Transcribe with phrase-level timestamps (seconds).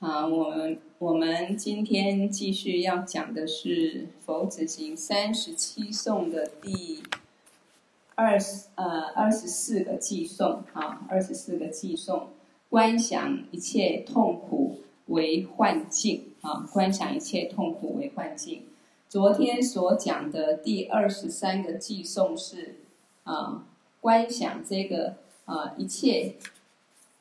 [0.00, 7.02] 好，我们我们今天继续要讲的是《佛子行三十七颂》的第
[8.14, 12.28] 二十呃二十四个偈颂啊，二十四个偈颂，
[12.70, 18.66] 观想一切痛苦为幻境啊，观想一切痛苦为幻境。
[19.08, 22.76] 昨天所讲的第二十三个偈颂是
[23.24, 23.66] 啊，
[24.00, 26.36] 观想这个啊一切。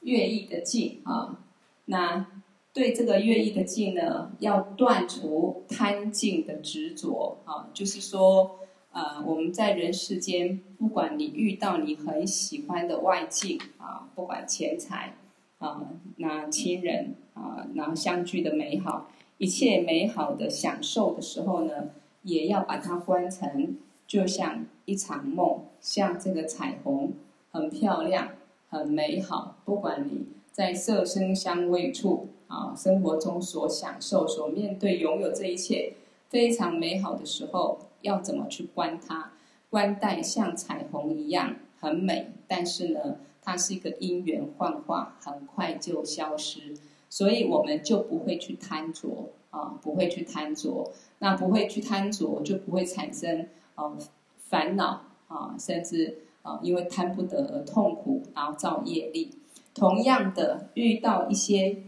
[0.01, 1.39] 乐意的境啊，
[1.85, 2.27] 那
[2.77, 8.59] 对这个乐意的境呢，要断除贪境的执着啊，就是说，
[8.91, 15.15] 呃，我们在人世间，不管你遇到你很喜欢的外境啊，不管钱财
[15.57, 21.89] 啊，那亲人啊，然后相聚的美好，一切美好的享受的时候呢，
[22.21, 23.75] 也要把它观成
[24.05, 27.13] 就像一场梦，像这个彩虹，
[27.49, 28.29] 很漂亮。
[28.69, 35.93] 很美好，不管你在色声香味触啊，生活中所享受、所面对、拥有这一切
[36.29, 39.31] 非常美好的时候，要怎么去观它？
[39.69, 46.75] 观待像彩虹一样很美，但是呢，它是一个因缘幻化，很快就消失，
[47.09, 53.97] 所以我们就不会去贪着啊，不会去贪着，那不会去贪着，就不会产生啊
[54.37, 56.23] 烦恼啊，甚至。
[56.43, 59.29] 啊，因为贪不得而痛苦，然后造业力。
[59.73, 61.83] 同样的，遇到一些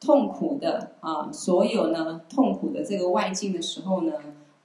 [0.00, 4.14] 痛苦的啊，所有呢痛苦的这个外境的时候呢，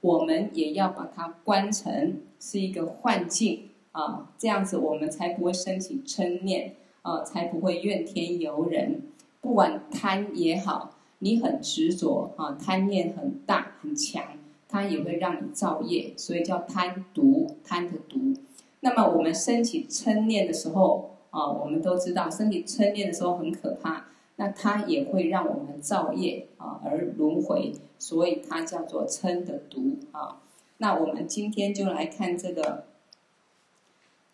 [0.00, 9.02] 我们也要把它观成是一个幻境啊，这样子我们才不会升起嗔念啊，才不会怨天尤人。
[9.42, 14.24] 不管贪也好，你很执着啊，贪念很大很强，
[14.68, 18.34] 它也会让你造业，所以叫贪毒，贪的毒。
[18.80, 24.06] 那么我们升起嗔念的时候啊，我们都知道，升起嗔念的时候很可怕。
[24.36, 30.40] 那它也会让我们造业啊，而轮回，所以它叫做嗔的毒啊。
[30.78, 32.84] 那我们今天就来看这个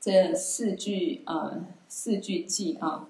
[0.01, 3.09] 这四句啊，四句偈啊：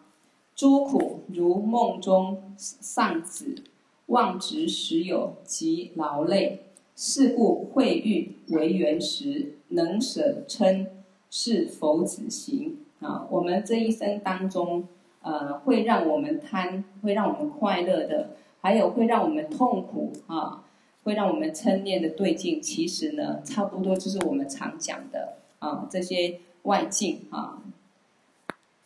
[0.54, 3.62] 诸苦如梦中丧子，
[4.06, 6.60] 妄执实有极劳累。
[6.94, 10.86] 是故会欲为缘时，能舍嗔。
[11.34, 13.26] 是佛子行啊！
[13.30, 14.86] 我们这一生当中，
[15.22, 20.64] 呃，会让我们贪，会让我们快乐的，还有会让我们痛苦啊，
[21.04, 27.62] 会让我们嗔念的对境，其实呢，差不多就是我们常讲的啊，这些外境啊，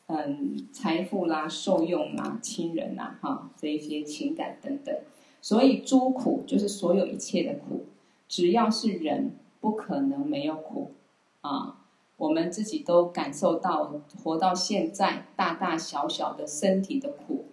[0.09, 4.95] 嗯，财富啦、受用啦、亲人呐，哈、啊，这一些情感等等。
[5.41, 7.87] 所以诸苦就是所有一切的苦，
[8.29, 10.93] 只要是人，不可能没有苦
[11.41, 11.76] 啊。
[12.17, 17.45] 我们自己都感受到，活到现在，大大小小的身体的苦，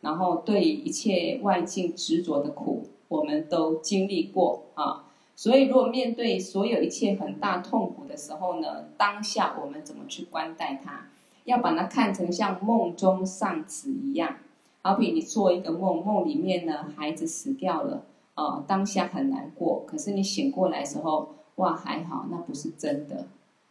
[0.00, 5.04] 然后对一切外境执着的苦，我们都经历过啊。
[5.34, 11.08] 所以，如果面对所有一切很大痛苦的时候呢，当下我们怎么去观待它？
[11.44, 14.36] 要把它看成像梦中丧子一样，
[14.80, 18.04] 好比你做一个梦，梦里面呢孩子死掉了
[18.34, 23.26] 啊，当下很难过，可是你醒过来的时候，哇，还好，那不是真的。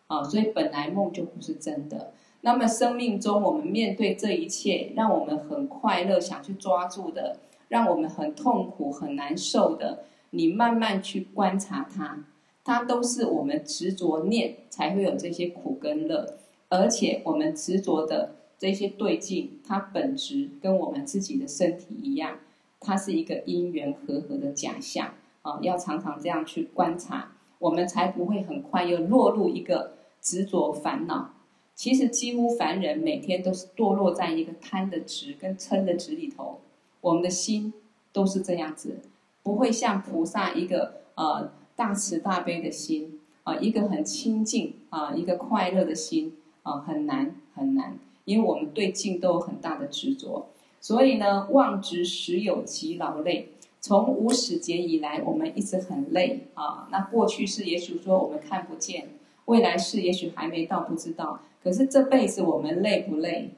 [0.08, 2.14] 啊，所以本来梦就不是真的。
[2.42, 7.38] 那么生命中，我们面对这一切，让我们很快乐，想去抓住的，
[7.70, 12.24] 让我们很痛苦、很难受的，你慢慢去观察它，
[12.64, 16.38] 它都是我们执着念才会有这些苦跟乐。
[16.70, 22.38] 而且我们执着的这些对境，它本质跟我们自己的身体一样，
[22.80, 25.16] 它是一个因缘和合的假象。
[25.42, 27.32] 啊，要常常这样去观察。
[27.58, 29.94] 我们才不会很快又落入一个
[30.26, 31.36] 执着烦恼。
[31.76, 36.60] 其实几乎凡人每天都是堕落在一个贪的执跟嗔的执里头。
[37.02, 37.72] 我们的心
[38.12, 39.02] 都是这样子，
[39.44, 50.48] 不会像菩萨一个呃大慈大悲的心啊、一个很清净啊、一个快乐的心啊、很难很难，因为我们对境都有很大的执着。
[50.82, 53.50] 所以呢，妄执时有极劳累。
[53.82, 56.88] 从无始劫以来，我们一直很累啊。
[56.92, 59.10] 那过去是也许说我们看不见，
[59.46, 61.40] 未来世也许还没到，不知道。
[61.64, 63.52] 可是这辈子我们累不累？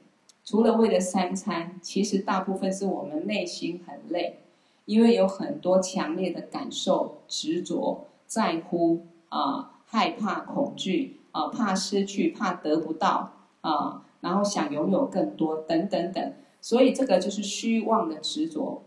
[0.44, 4.39] 除了为了三餐，其实大部分是我们内心很累，
[4.86, 16.33] 因为有很多强烈的感受、执着、在乎啊、害怕、恐惧啊、怕失去、怕得不到啊，然后想拥有更多等等等。
[16.62, 18.83] 所以这个就是虚妄的执着。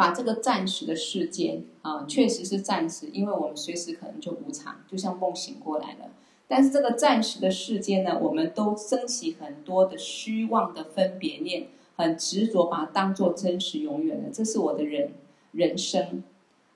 [0.00, 6.08] 把这个暂时的世间啊，确实是暂时，因为我们随时可能就无常，就像梦醒过来了。
[6.48, 11.66] 但是这个暂时的世间呢，我们都升起很多的虚妄的分别念，
[11.96, 15.12] 很执着把它当做真实永远的，这是我的人
[15.52, 16.22] 人生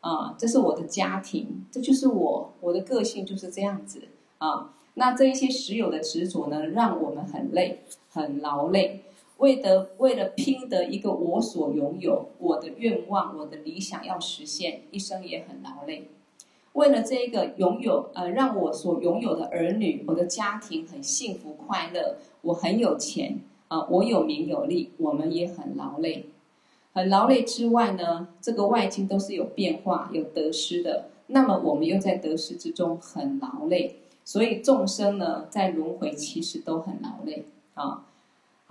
[0.01, 4.03] 啊，这是我的家庭，这就是我，我的个性就是这样子
[4.37, 4.75] 啊。
[4.97, 9.04] 那这一些实有的执着呢，让我们很累，很劳累。
[9.39, 16.09] 为得为了拼得一个我所拥有，我的愿望，我的理想要实现，一生也很劳累。
[16.75, 23.39] 为了这一个拥有，呃，让我所拥有的儿女，我的家庭很幸福快乐，我很有钱
[23.69, 26.27] 啊，我有名有利，我们也很劳累。
[26.93, 33.97] 很劳累之外呢，这个外境都是有变化、有得失的，那么我们又在得失之中很劳累。
[34.25, 37.45] 所以众生呢，在轮回其实都很劳累
[37.75, 38.07] 啊。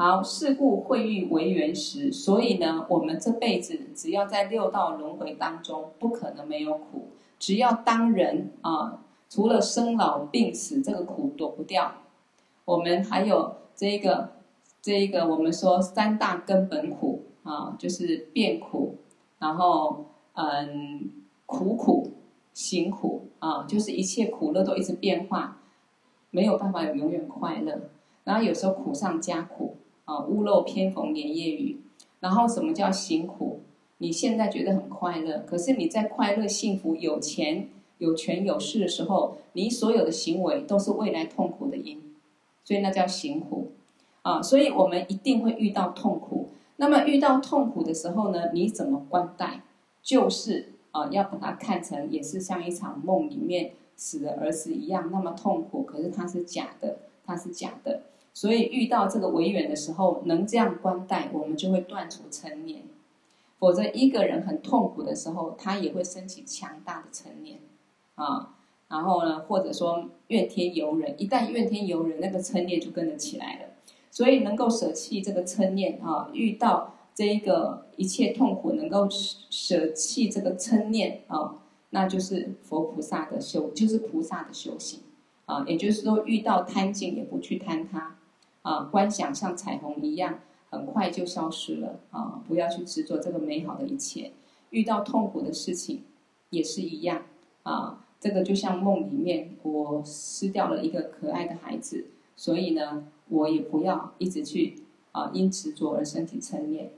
[0.06, 7.08] 好，事故会欲为缘时，所以呢，我们这辈子只要在六道轮回当中，不可能没有苦。
[7.40, 11.90] 只要当人啊，除了生老病死这个苦躲不掉，
[12.66, 14.32] 我们还有这个
[14.82, 18.98] 这一个我们说三大根本苦啊，就是变苦，
[19.40, 21.12] 然后嗯
[21.46, 22.12] 苦苦
[22.54, 25.60] 行苦啊，就是一切苦乐都一直变化，
[26.30, 27.84] 没有办法有永远快乐。
[28.26, 29.78] 然后有时候苦上加苦。
[30.06, 31.78] 啊，屋漏偏逢连夜雨。
[32.20, 33.60] 然后什么叫辛苦？
[33.98, 42.02] 你现在觉得很快乐，可是你在快乐、幸福、有钱、有权有势的时候，你所有的行为都是未来痛苦的因，
[42.64, 43.72] 所以那叫辛苦。
[44.22, 46.50] 啊，所以我们一定会遇到痛苦。
[46.78, 49.62] 那么遇到痛苦的时候呢，你怎么观待？
[50.02, 58.04] 就是啊，要把它看成也是像一场梦里面死的儿子一样那么痛苦，可是它是假的，它是假的。
[58.33, 62.83] 所以遇到这个违缘的时候，能这样观待，我们就会断除嗔念。
[63.59, 67.59] 否则，一个人很痛苦的时候，他也会升起强大的嗔念
[68.15, 68.56] 啊。
[68.89, 73.69] 然后呢，或者说怨天尤人，一旦怨天尤人，那个嗔念就跟着起来了。
[74.12, 81.56] 所以，能够舍弃这个嗔念啊，遇到这一个一切痛苦，能够舍弃这个嗔念啊，
[81.91, 85.00] 那就是佛菩萨的修，就是菩萨的修行
[85.45, 85.63] 啊。
[85.68, 88.18] 也就是说，遇到贪境也不去贪它。
[88.63, 90.39] 啊，观想像彩虹一样，
[90.71, 92.42] 很快就消失了啊！
[92.48, 94.31] 不要去执着这个美好的一切。
[94.71, 96.01] 遇到痛苦的事情，
[96.50, 97.24] 也是一样
[97.62, 98.00] 啊。
[98.19, 104.81] 这个就像梦里面，我失掉了一个可爱的孩子，所以呢，我也不要一直去
[105.12, 106.89] 啊，因执着而生起嗔念。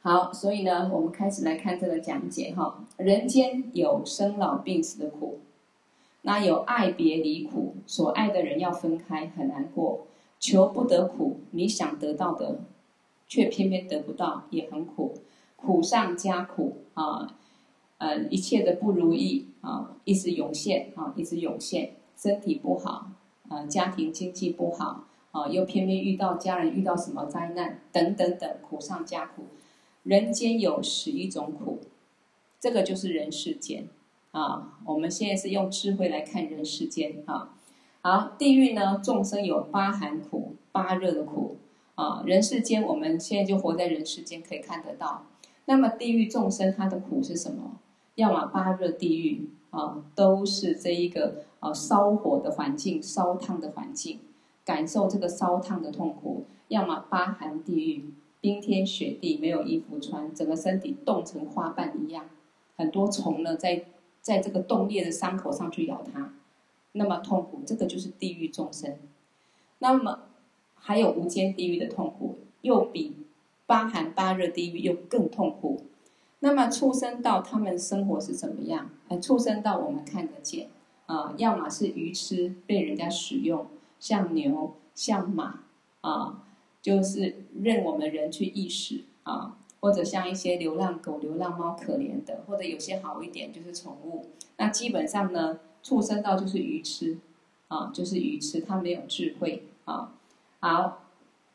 [0.00, 2.82] 好，所以呢，我们开始来看这个讲解哈。
[2.96, 5.40] 人间有生老病死的苦，
[6.22, 10.06] 那有爱别离苦，所爱的人要分开，很难过。
[10.40, 12.60] 求不得苦，你想得到的，
[13.28, 15.18] 却偏偏得不到，也很苦，
[15.54, 17.36] 苦上加苦啊！
[17.98, 23.12] 呃，一切的不如意啊，一直涌现啊，一直涌现，身体不好
[23.50, 29.44] 啊，家庭经济不好啊，又偏偏遇到家人遇到什么灾难，等等等，苦上加苦。
[30.04, 31.80] 人间有十一种苦，
[32.58, 33.86] 这个就是人世间
[34.30, 34.78] 啊。
[34.86, 37.54] 我们现在是用智慧来看人世间啊。
[38.02, 41.58] 好，地狱呢，众生有八寒苦、八热的苦
[41.96, 42.22] 啊。
[42.24, 45.26] 人世间，我们现在就活在人世间，可以看得到。
[45.66, 47.78] 那么地狱众生他的苦是什么？
[48.14, 54.20] 要么八热地狱啊，都是这一个啊烧火的环境、烧烫的环境，
[54.64, 62.24] 感受这个烧烫的痛苦；要么八寒地狱，冰天雪地，没有衣服穿，整个身体冻成花瓣一样，
[62.78, 63.84] 很多虫呢在
[64.22, 66.32] 在这个冻裂的伤口上去咬它。
[66.92, 68.96] 那么痛苦，这个就是地狱众生。
[69.78, 70.20] 那么
[70.74, 73.16] 还有无间地狱的痛苦，又比
[73.66, 75.82] 八寒八热地狱又更痛苦。
[76.40, 78.90] 那么畜生道他们生活是怎么样？
[79.08, 80.68] 哎，畜生道我们看得见
[81.06, 83.66] 啊，要么是鱼吃被人家使用，
[83.98, 85.60] 像牛、像马
[86.00, 86.42] 啊，
[86.82, 94.26] 就是任我们人去意识啊，或者像一些流浪狗、流浪猫，可怜的，或者有些好一点就是宠物。
[94.56, 95.60] 那基本上呢？
[95.82, 97.18] 畜生道就是愚痴，
[97.68, 100.12] 啊，就是愚痴，他没有智慧啊。
[100.60, 101.04] 好，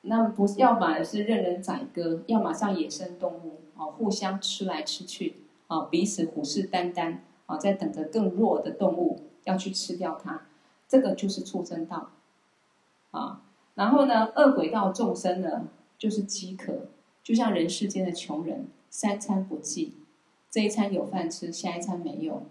[0.02, 5.36] 那不是要么是任人宰割，要么像野生动物啊，互相吃来吃去
[5.68, 10.42] 啊，彼此虎视眈眈啊，在等着更弱的动物要去吃掉它，
[10.88, 12.10] 这个就是畜生道
[13.12, 13.42] 啊。
[13.76, 15.68] 然后呢，恶鬼道众生呢，
[15.98, 16.88] 就是饥渴，
[17.24, 19.94] 就像人世间的穷人，三餐不继，
[20.50, 22.44] 这一餐有饭吃，下一餐没有。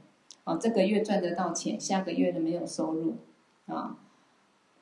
[0.44, 3.16] 啊，这个月赚得到钱，下个月呢没有收入，
[3.66, 3.96] 啊，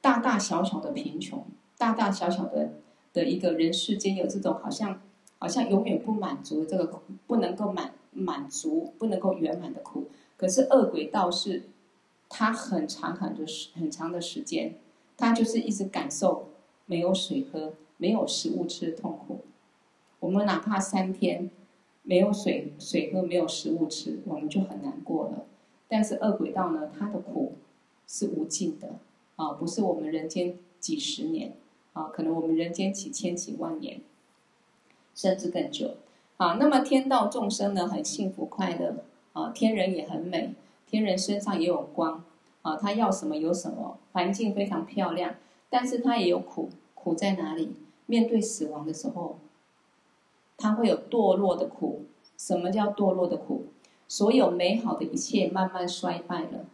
[0.01, 1.45] 大大小小的贫穷，
[1.79, 2.73] 大大小小的
[3.13, 5.01] 的一个人世间有这种好像
[5.39, 10.09] 好像永远不满足的这个，不能够满满足，不能够圆满的苦。
[10.37, 11.63] 可是恶鬼道是，
[12.29, 14.75] 他很长很多时很长的时间，
[15.17, 16.49] 他就是一直感受
[16.87, 19.43] 没有水喝，没有食物吃的痛苦。
[20.19, 21.49] 我们哪怕三天
[22.03, 25.47] 没有水水喝，没有食物吃，我们就很难过了。
[25.93, 27.53] 但是恶鬼道呢，它的苦
[28.07, 28.95] 是无尽的
[29.37, 31.53] 啊，不是我们人间几十年
[31.93, 34.01] 啊，可能我们人间几千几万年，
[35.15, 35.97] 甚至更久
[36.39, 36.55] 啊。
[36.55, 40.55] 那么天道众生呢，很幸福快乐啊，天人也很美，
[40.87, 42.25] 天人身上也有光
[42.63, 45.35] 啊，他要什么有什么，环境非常漂亮，
[45.69, 47.75] 但是他也有苦，苦在哪里？
[48.07, 49.37] 面对死亡的时候，
[50.57, 52.07] 他会有堕落的苦。
[52.39, 53.67] 什么叫堕落的苦？
[54.13, 56.67] 所有美好的一切慢慢衰败了，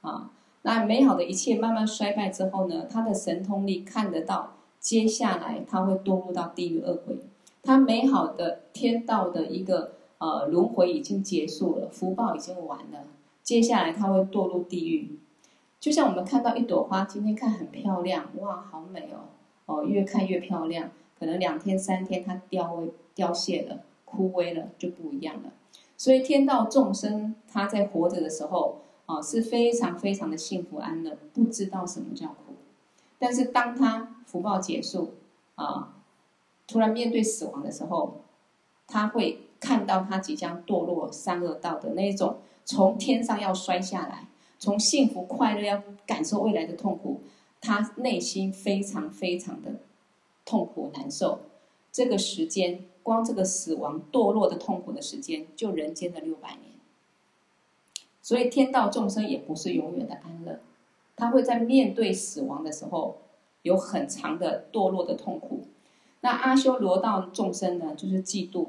[0.00, 0.30] 啊，
[0.62, 7.18] 那美好的一切慢慢衰败之后呢，他的神通力看得到，接下来他会堕入到地狱恶鬼。
[7.62, 13.04] 他美好的天道的一个呃轮回已经结束了，福报已经完了，
[13.42, 15.18] 接下来他会堕入地狱。
[15.78, 19.28] 就像我们看到一朵花，今天看很漂亮，哇，好美哦，
[19.66, 25.52] 哦，越看越漂亮，可能两天三天它凋凋谢了，枯萎了，就不一样了。
[26.02, 32.56] 所以天道众生他在活着的时候啊，是非常非常的幸福安乐，不知道什么叫苦。
[33.20, 35.14] 但是当他福报结束
[35.54, 35.94] 啊，
[36.66, 38.22] 突然面对死亡的时候，
[38.88, 44.26] 他会看到他即将堕落三恶道的那种，从天上要摔下来，
[44.58, 47.20] 从幸福快乐要感受未来的痛苦，
[47.60, 49.76] 他内心非常非常的
[50.44, 51.38] 痛苦难受。
[51.92, 52.84] 这个时间。
[53.04, 56.70] 光这个死亡堕落的痛苦的时间，就人间的六百年。
[58.22, 60.60] 所以天道众生也不是永远的安乐，
[61.16, 63.16] 他会在面对死亡的时候，
[63.62, 65.62] 有很长的堕落的痛苦。
[66.20, 68.68] 那阿修罗道众生呢，就是嫉妒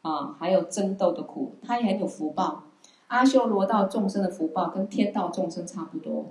[0.00, 2.64] 啊，还有争斗的苦，他也很有福报。
[3.08, 6.24] 阿修罗道众生的福报跟天道众生差不多，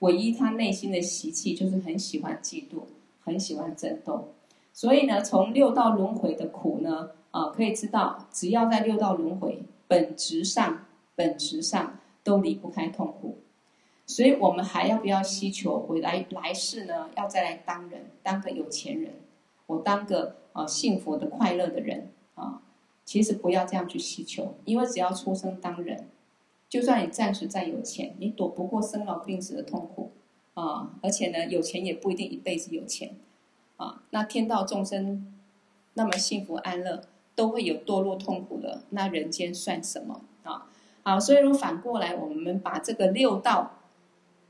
[0.00, 2.82] 唯一他内心的习气就是很喜欢嫉妒，
[3.24, 4.34] 很喜欢争斗。
[4.78, 13.38] 所以呢，从六道轮回的苦呢，啊，可以知道，只要在六道轮回，本质上，本质上都离不开痛苦。
[14.06, 17.10] 所以我们还要不要希求回来来世呢？
[17.16, 19.14] 要再来当人，当个有钱人，
[19.66, 22.62] 我当个啊幸福的快乐的人啊。
[23.04, 26.06] 其实不要这样去希求，因为只要出生当人，
[26.68, 30.12] 就算你暂时再有钱，你躲不过生老病死的痛苦
[30.54, 30.92] 啊。
[31.02, 33.16] 而且呢，有钱也不一定一辈子有钱。
[33.78, 35.26] 啊，那天道众生
[35.94, 37.02] 那么幸福安乐，
[37.34, 40.66] 都会有堕落痛苦的，那人间算什么啊？
[41.02, 43.78] 好，所以如反过来，我们把这个六道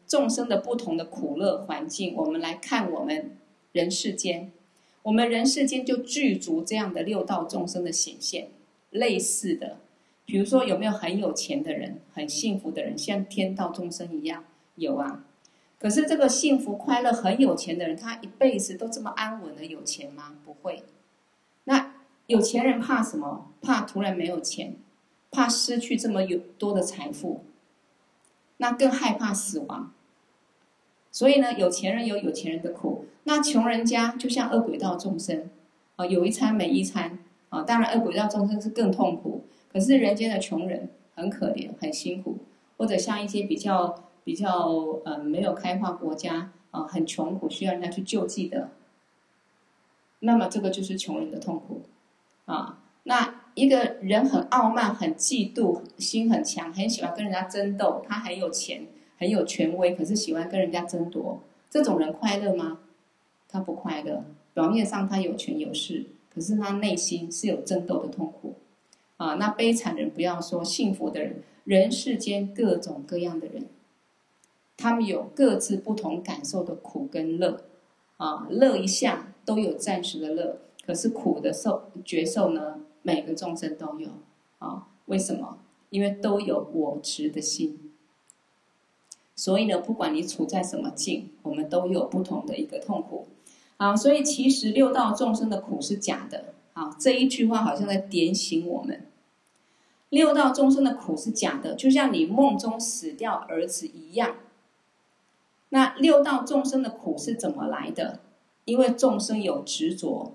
[0.07, 3.37] 众生的不同的苦乐环境，我们来看我们
[3.73, 4.51] 人世间，
[5.03, 8.49] 我们人世间就具足这样的六道众生的显现，
[8.91, 9.77] 类似的，
[10.25, 14.45] 比如说有没有很有钱的人，很幸福的人，像天道众生一样？
[14.77, 15.25] 有啊。
[15.81, 20.35] 可是这个幸福快乐很有钱的人，他一辈子都这么安稳的有钱吗？
[20.45, 20.83] 不会。
[21.65, 21.95] 那
[22.27, 23.53] 有钱人怕什么？
[23.63, 24.75] 怕突然没有钱，
[25.31, 27.45] 怕失去这么有多的财富，
[28.57, 29.93] 那更害怕死亡。
[31.13, 35.49] 所以呢，有钱人有有钱人的苦，那穷人家就像恶鬼道众生
[35.95, 37.21] 啊，有一餐没一餐
[37.51, 37.63] 啊。
[37.63, 39.45] 当然，恶鬼道众生是更痛苦。
[39.73, 42.39] 可是人间的穷人很可怜，很辛苦，
[42.77, 44.05] 或者像一些比较。
[44.29, 48.69] 比较呃没有开化国家啊，很穷苦，需要人家去救济的。
[50.19, 51.81] 那么这个就是穷人的痛苦
[52.45, 52.79] 啊。
[53.05, 62.81] 那一个人很傲慢、很嫉妒心很强，很喜欢跟人家争斗，他很有钱、很有权威，可是喜欢跟人家争夺，这种人快乐吗？
[63.49, 64.23] 他不快乐。
[64.53, 68.57] 表面上他有权有势，可是他内心是有争斗的痛苦
[69.17, 69.37] 啊。
[69.37, 73.65] 那悲惨的人不要说，幸福的人，人世间各种各样的人。
[74.79, 77.65] 他们有各自不同感受的苦跟乐，
[78.17, 84.09] 啊，乐一下都有暂时的乐，可是苦的受觉受呢，每个众生都有，
[84.61, 85.59] 啊，为什么？
[85.91, 87.93] 因为都有我执的心，
[89.35, 93.27] 所以呢，不管你处在什么境，我们都有不同的一个痛苦，
[93.79, 99.07] 啊，所以其实六道众生的苦是假的，啊，这一句话好像在点醒我们，
[100.11, 104.37] 六道众生的苦是假的，就像你梦中死掉儿子一样。
[105.71, 108.21] 那六道众生的苦是怎么来的？
[108.65, 110.35] 因为众生有执着，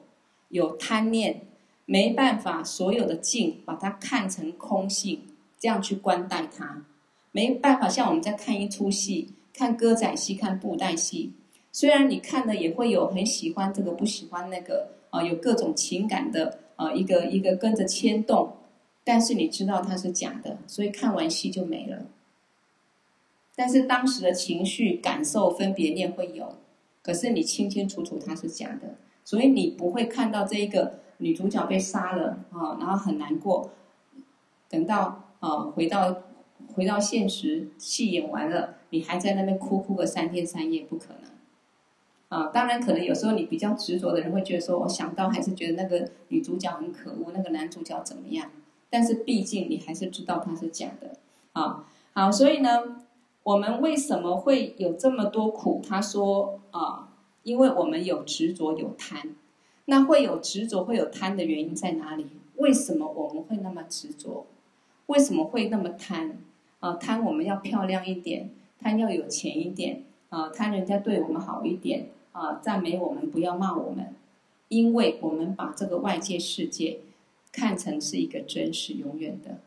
[0.49, 1.41] 有贪念，
[1.85, 5.21] 没办法所有的境把它看成空性，
[5.59, 6.85] 这样去观待它，
[7.31, 11.33] 没办法像我们在看一出戏，看歌仔戏，看布袋戏，
[11.71, 18.53] 虽然你看了也会有很喜欢这个不喜欢那个啊，有各种情感的啊，一个一个跟着牵动，
[19.03, 22.05] 但是你知道它是假的，所以看完戏就没了。
[23.55, 26.57] 但是当时的情绪、感受、分别念会有，
[27.01, 33.71] 可是你清清楚楚它是假的，所以你不会看到这一个女主角被杀了啊，然后很难过。
[34.69, 36.23] 等到啊回到
[36.73, 41.31] 回到现实，戏演完了，你还在那边哭哭个三天三夜，不可能。
[42.29, 48.49] 啊，当然可能有时候你比较执着的人会觉得说，我想到还是觉得那个女主角很可恶，那个男主角怎么样？
[48.89, 51.17] 但是毕竟你还是知道他是假的。
[51.51, 53.02] 啊，好，所以呢，
[53.43, 55.81] 我们为什么会有这么多苦？
[55.87, 57.09] 他说啊，
[57.43, 59.35] 因为我们有执着有贪。
[59.85, 62.27] 那会有执着会有贪的原因在哪里？
[62.55, 64.45] 为什么我们会那么执着？
[65.07, 66.37] 为什么会那么贪？
[66.79, 72.07] 啊，贪我们要漂亮一点，贪要有钱一点，啊，贪人家对我们好一点。
[72.33, 72.59] 啊！
[72.63, 74.15] 赞美我们，不要骂我们，
[74.67, 76.97] 因为我们把这个外界世界
[77.51, 79.59] 看成是一个真实、永远的，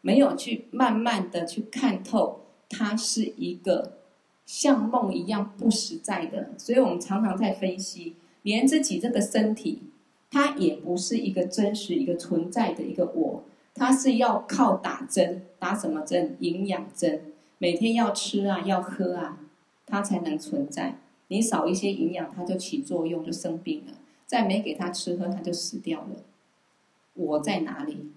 [0.00, 3.98] 没有去慢慢的去看透，它是一个
[4.46, 6.52] 像梦一样不实在的。
[6.56, 9.82] 所以我们常常在分析，连自己这个身体，
[10.30, 16.36] 它也不是一个真实、一个存在的一个我，它是要靠打针，打什么针？
[16.40, 19.38] 营养针，每天要吃啊，要喝啊，
[19.84, 20.96] 它才能存在。
[21.28, 23.92] 你少一些营养，它就起作用，就生病了；
[24.26, 26.24] 再没给它吃喝，它就死掉了。
[27.14, 28.10] 我在哪里？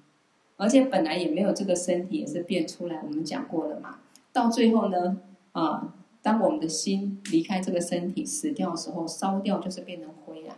[0.55, 3.01] 而且本来也没有这个身体，也是变出来。
[3.03, 3.99] 我们讲过了嘛？
[4.33, 5.21] 到最后呢，
[5.53, 10.57] 啊，当我们的心离开这个身体死掉的时候，烧掉就是变成灰啊。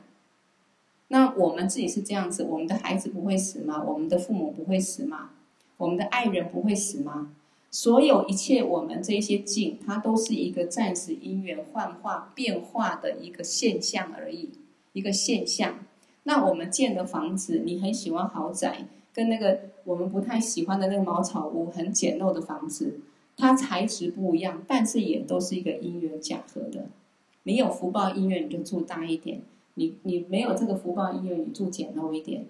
[1.10, 3.84] 那我们自己是这样子，我们的孩子不会死吗？
[3.86, 5.30] 我们的父母不会死吗？
[5.78, 7.32] 我们的爱人不会死吗？
[7.70, 14.52] 所有一切，我们这些境，它都是一个暂时因缘幻化变化的一个现象而已，
[14.94, 15.80] 一个现象。
[16.24, 23.02] 那我们建的房子，你很喜欢豪宅，跟那个我们不太喜欢的那个茅草屋，很简陋的房子，
[23.38, 26.86] 它材质不一样，但是也都是一个因缘假合的。
[27.44, 29.40] 你有福报因缘，你就住大一点；
[29.76, 32.46] 你你没有这个福报因缘，你住简陋一点。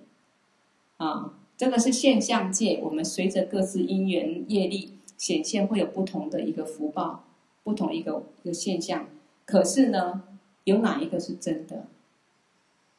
[0.97, 4.91] 啊，这个是现象界，我们随着各自因缘业力。
[5.17, 7.23] 显现会有不同的一个福报，
[7.63, 9.07] 不同一个一个现象。
[9.45, 10.23] 可是呢，
[10.65, 11.85] 有哪一个是真的？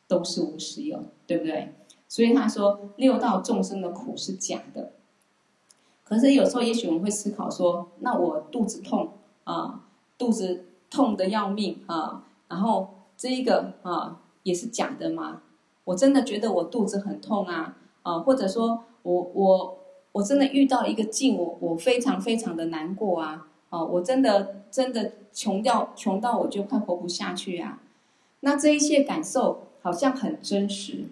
[0.09, 1.75] 都是无实有，对不对？
[2.09, 4.93] 所以他说六道众生的苦是假的。
[6.09, 9.13] 可是有时候，也许我们会思考说：那我肚子痛
[9.45, 9.81] 啊，
[10.17, 15.43] 肚子痛得要命啊，然后这一个啊也是假的吗？
[15.85, 19.79] 我真的觉得我肚子很痛啊啊，或者说我我。
[20.17, 23.49] 我真的遇到一个境，我我非常非常的难过啊！
[23.69, 27.83] 啊，我真的真的穷掉穷到我就快活不下去啊！
[28.41, 31.05] 那这一切感受好像很真实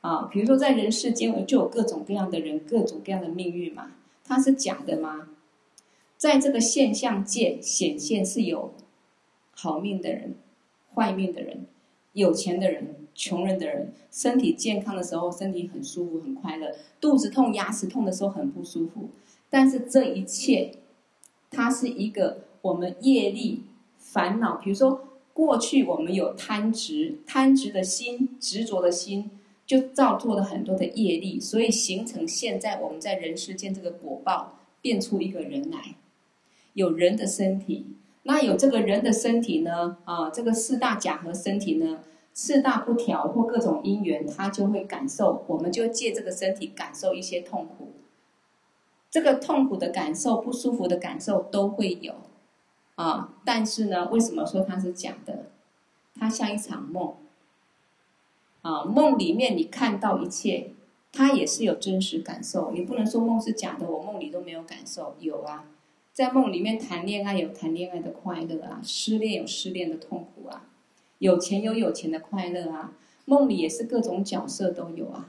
[0.00, 3.92] 啊，比如说在人世间，就有各种各样的人，各种各样的命运嘛，
[4.24, 5.28] 它是假的吗？
[6.16, 8.74] 在这个现象界显现是有
[9.52, 10.34] 好命的人，
[10.94, 11.66] 坏命的人，
[12.12, 12.96] 有钱的人。
[13.12, 16.68] 穷人的人，身体健康的时候，身体很舒服、很快乐；
[17.00, 19.10] 肚子痛、牙齿痛的时候，很不舒服。
[19.50, 20.72] 但是这一切，
[21.50, 23.64] 它是一个我们业力
[23.98, 24.56] 烦恼。
[24.56, 25.02] 比如说，
[25.34, 29.28] 过去我们有贪执、贪执的心、执着的心，
[29.70, 35.94] 就造作了很多的业力，所以形成现在我们在人世间这个果报，变出一个人来，
[36.72, 37.86] 有人的身体。
[38.24, 39.98] 那有这个人的身体呢？
[40.06, 42.00] 啊，这个四大假合身体呢？
[42.34, 47.92] 四大不调或各种因缘，他就会感受，我们就借这个身体感受一些痛苦。
[49.08, 52.14] 这个痛苦的感受、不舒服的感受都会有
[52.96, 53.34] 啊。
[53.44, 55.44] 但是呢，为什么说它是假的？
[56.18, 57.14] 它像一场梦
[58.62, 58.84] 啊。
[58.84, 60.70] 梦里面你看到一切，
[61.12, 62.70] 它也是有真实感受。
[62.72, 65.16] 你不能说梦是假的，我梦里都没有感受。
[65.20, 65.70] 有啊，
[66.12, 70.66] 在梦里面谈恋爱有谈恋爱的快乐啊，失恋有失恋的痛苦啊。
[71.18, 72.94] 有钱有有钱的快乐啊，
[73.26, 75.28] 梦里也是各种角色都有啊，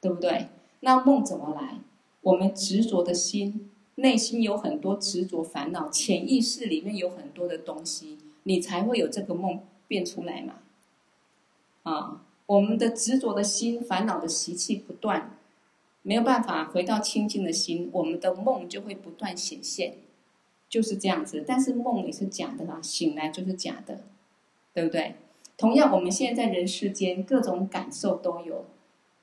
[0.00, 0.48] 对不对？
[0.80, 1.78] 那梦怎么来？
[2.22, 10.54] 我们执着的心，内心有很多执着烦恼，潜意识里面有很多的东西，你才会有这个梦变出来嘛。
[11.82, 15.38] 啊，我们的执着的心，烦恼的习气不断，
[16.02, 19.98] 没有办法回到清净的心，我们的梦就会不断显现，
[20.68, 21.44] 就是这样子。
[21.46, 24.00] 但是梦也是假的啦，醒来就是假的，
[24.74, 25.14] 对不对？
[25.56, 28.64] 同样，我们现在在人世间，各种感受都有，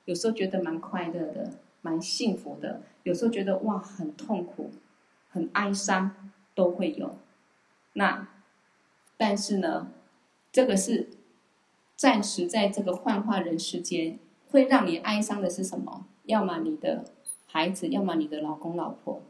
[0.06, 1.50] 有时候觉得蛮快乐的，
[1.82, 4.70] 蛮幸福的；有时候觉得哇，很痛苦、
[5.28, 7.14] 很哀伤，都会有。
[7.92, 8.26] 那，
[9.18, 9.92] 但是呢，
[10.50, 11.10] 这个是
[11.98, 14.20] 暂时在这个幻化人世间，
[14.52, 16.06] 会让你哀伤的是什么？
[16.26, 17.04] 要么你的
[17.46, 19.20] 孩子，要么你的老公老婆，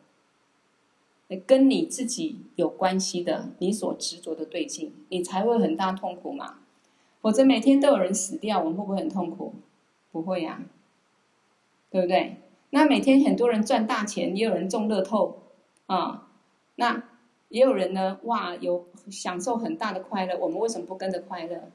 [1.46, 6.59] 跟你自己有关系的，你所执着的对境，你才会很大痛苦嘛。
[7.22, 9.54] 否则每天都有人死掉，我们会不会很痛苦？
[10.12, 10.68] 不会呀、啊，
[11.90, 12.37] 对不对？
[12.68, 15.38] 那每天很多人赚大钱，也有人中乐透
[15.87, 16.28] 啊，
[16.74, 17.02] 那
[17.48, 21.70] 也有人呢，哇，有享受很大的快乐，我们为什么不跟着快乐？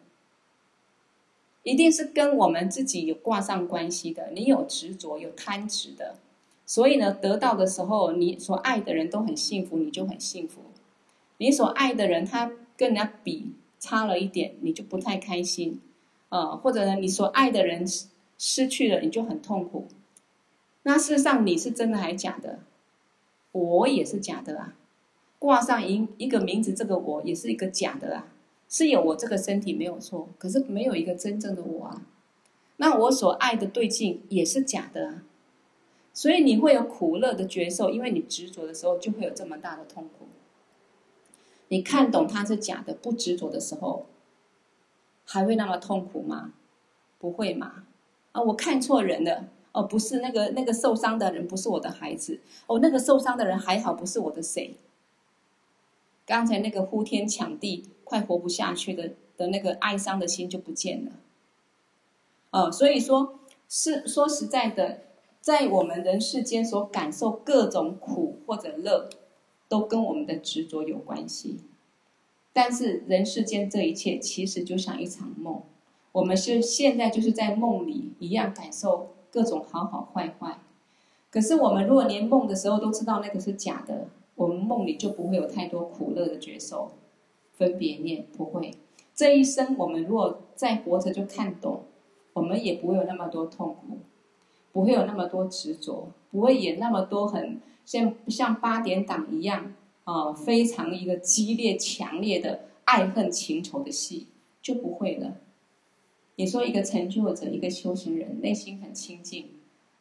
[1.63, 4.29] 一定是跟我们自己有挂上关系的。
[4.33, 6.15] 你有执着，有贪执的，
[6.65, 10.61] 所以呢，得到的时候，你所爱的人都很幸福，你就很幸福。
[11.37, 15.81] 你所爱的人，他跟人家比差了一点，你就不太开心，
[16.29, 19.87] 呃，或者呢，你所爱的人失失去了，你就很痛苦。
[20.83, 22.59] 那事实上，你是真的还是假的？
[23.53, 24.73] 我也是假的啊，
[25.39, 28.32] 挂上一一个名字，这个我也是一个假的啊。
[28.69, 32.07] 是有我这个身体没有错，可是没有一个真正的我啊。
[32.77, 35.23] 那我所爱的对境也是假的啊，
[36.11, 40.25] 所以你会有苦乐的觉受，因为你执着的时候就会有这么大的痛苦。
[41.67, 44.07] 你看懂它是假的，不执着的时候，
[45.23, 46.53] 还会那么痛苦吗？
[47.19, 47.83] 不会嘛？
[48.31, 54.75] 啊，我看错人了哦，不是那个那个受伤的人，不是我的孩子哦，那个受伤的人还好，不是我的谁。
[56.25, 57.83] 刚才那个呼天抢地。
[58.13, 61.13] 快活不下去的的那个哀伤的心就不见了，
[62.51, 64.99] 呃，所以说是说实在的，
[65.41, 69.09] 在我们人世间所感受各种苦或者乐，
[69.67, 71.61] 都跟我们的执着有关系。
[72.53, 75.63] 但是人世间这一切其实就像一场梦，
[76.11, 80.59] 我们是现在就是在梦里一样感受各种好好坏坏。
[81.31, 86.91] 可是我们如果连梦的时候都知道那个是假的，我们梦里就不会有太多苦乐的觉受。
[87.53, 88.73] 分别念不会，
[89.13, 91.83] 这一生我们如果再活着就看懂，
[92.33, 93.99] 我们也不会有那么多痛苦，
[94.71, 104.27] 不会有那么多执着，不会演那么多很像像八点档一样啊、非常一个激烈强烈的爱恨情仇的戏
[104.61, 105.37] 就不会了。
[106.35, 109.49] 你说一个成就者，一个修行人，内心很清净，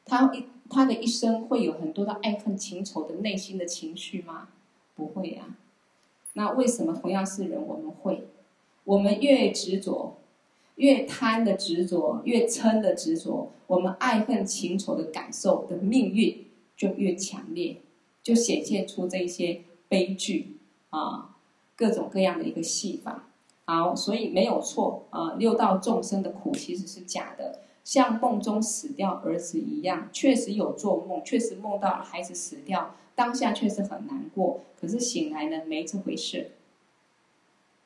[0.05, 4.49] 他一他的一生会有很多的爱恨情仇的内心的情绪吗？
[4.95, 5.61] 不会呀、啊。
[6.35, 8.27] 那为什么同样是人，我们会，
[8.85, 10.17] 我们越执着，
[10.77, 17.77] 越贪的执着，越嗔的执着，我们爱恨情仇的感受的命运就越强烈，
[18.23, 20.57] 就显现出这些悲剧
[20.91, 21.37] 啊，
[21.77, 23.29] 各种各样的一个戏法。
[23.65, 32.95] 好，所以没有错啊，六道众生的苦其实是假的，像梦中死掉儿子一样，确实有做梦，确实梦到孩子死掉。
[33.15, 36.53] 当下确实很难过，可是醒来呢，没这回事。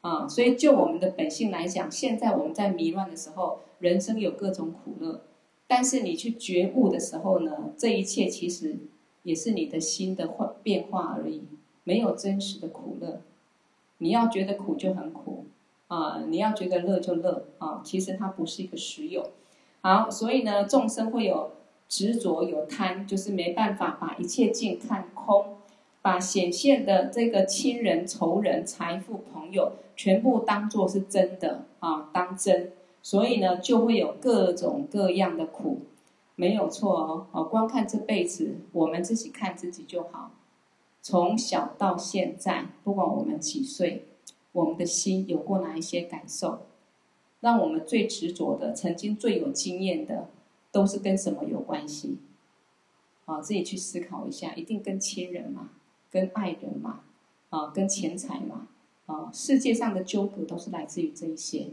[0.01, 5.23] 啊，所以就我们的本性来讲，现在我们在迷乱的时候，人生有各种苦乐，
[5.67, 8.77] 但是你去觉悟的时候呢，这一切其实
[9.25, 11.43] 也是你的心的化变化而已，
[11.83, 13.21] 没有真实的苦乐。
[13.99, 15.47] 你要觉得苦就很苦，
[15.89, 19.31] 啊，你要觉得乐就乐，啊，其实它不是一个实有。
[19.81, 21.53] 好，所以呢，众生会有。
[21.89, 25.57] 执着有贪，就是没办法把一切境看空，
[26.01, 32.71] 把显现的这个亲人、仇人、财富、朋友，全部当做是真的啊，当真，
[33.03, 35.81] 所以呢，就会有各种各样的苦，
[36.37, 37.27] 没有错哦。
[37.33, 40.31] 哦，光看这辈子，我们自己看自己就好。
[41.03, 44.07] 从小到现在，不管我们几岁，
[44.53, 46.61] 我们的心有过哪一些感受，
[47.41, 50.29] 让我们最执着的，曾经最有经验的。
[50.73, 52.19] 都是跟什么有关系？
[53.27, 55.71] 啊，自己去思考一下，一定跟亲人嘛，
[56.11, 57.03] 跟爱人嘛，
[57.51, 58.67] 啊，跟钱财嘛，
[59.07, 61.69] 啊，世界上的纠葛都是来自于这一些，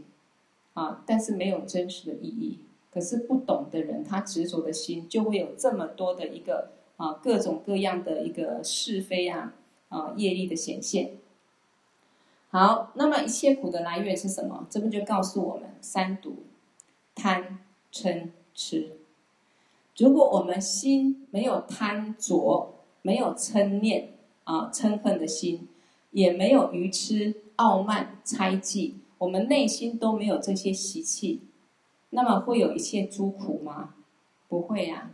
[0.74, 2.58] 啊，但是没有真实的意义。
[2.92, 9.54] 可是不懂的人，他执着的心就会有这么多的一个啊，各种各样的一个是非啊，
[9.88, 11.16] 啊，业力的显现。
[12.50, 14.66] 好，那么一切苦的来源是什么？
[14.70, 16.44] 这边就告诉我们：三毒、
[17.14, 17.58] 贪、
[17.90, 18.28] 嗔。
[18.56, 18.92] 痴，
[19.96, 25.68] 如果我们心没有贪着，没有嗔念啊嗔恨的心，
[26.10, 31.42] 也没有愚痴、傲慢、猜忌，我们内心都没有这些习气，
[32.10, 33.94] 那么会有一切诸苦吗？
[34.48, 35.12] 不会啊。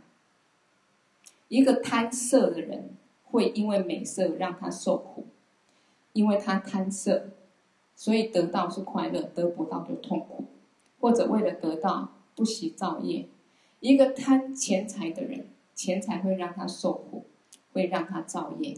[1.47, 2.91] 一个贪色的人，
[3.25, 5.25] 会因为美色让他受苦，
[6.13, 7.29] 因为他贪色，
[7.95, 10.45] 所以得到是快乐，得不到就痛苦，
[10.99, 12.13] 或者为了得到。
[12.33, 13.27] 不惜造业，
[13.81, 17.25] 一个贪钱财的人，钱财会让他受苦，
[17.73, 18.77] 会让他造业，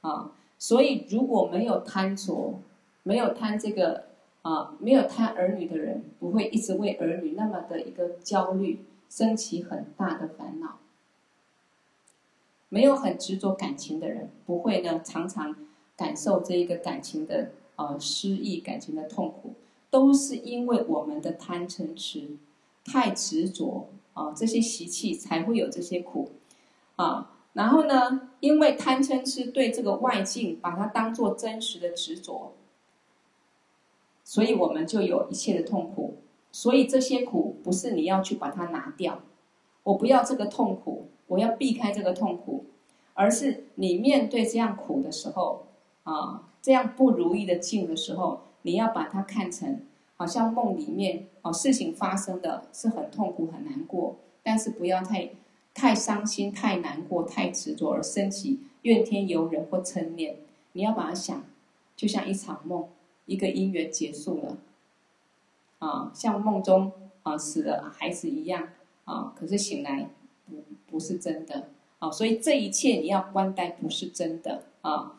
[0.00, 2.60] 啊，所以如果没有贪着，
[3.04, 4.06] 没有贪这个
[4.42, 10.78] 啊，没有贪儿女的人，不会一直为儿女那么的一个焦虑，升起很大的烦恼。
[12.68, 15.56] 没有很执着感情的人，不会呢常常
[15.96, 19.54] 感受这一个感情的啊失意，感情的痛苦。
[19.90, 22.36] 都是因为我们的贪嗔痴
[22.84, 26.30] 太执着啊，这些习气才会有这些苦
[26.96, 27.32] 啊。
[27.52, 32.52] 然后呢，因为贪嗔痴对这个外境把它当做真实的执着，
[34.22, 36.18] 所以我们就有一切的痛苦。
[36.52, 39.20] 所以这些苦不是你要去把它拿掉，
[39.84, 42.66] 我不要这个痛苦，我要避开这个痛苦，
[43.14, 45.66] 而是你面对这样苦的时候
[46.02, 49.82] 啊，这样不如意的境的时候，你要把它看成
[50.20, 55.30] 好像梦里面哦，事情发生的是很痛苦很难过，但是不要太
[55.72, 60.36] 太伤心、太难过、太执着而升起怨天尤人或嗔念。
[60.72, 61.42] 你要把它想，
[61.96, 62.86] 就像一场梦，
[63.24, 64.58] 一个姻缘结束了。
[65.78, 68.68] 啊，像梦中啊死了孩子一样
[69.06, 70.10] 啊，可是醒来
[70.46, 75.16] 不不是真的啊，所以这一切你要观待不是真的啊。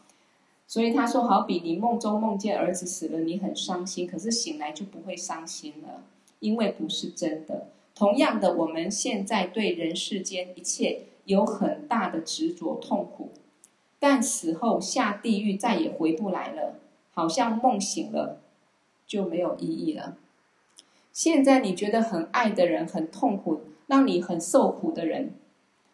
[0.72, 6.02] 所以他说，好比你梦中梦见儿子死了，你很伤心，可是醒来就不会伤心了，
[6.40, 7.68] 因为不是真的。
[7.94, 13.32] 同样的，我们现在对人世间一切有很大的执着痛苦，
[14.00, 16.76] 但死后下地狱再也回不来了，
[17.14, 18.40] 好像梦醒了
[19.06, 20.16] 就没有意义了。
[21.12, 25.34] 现在你觉得很爱的人很痛苦，让你很受苦的人，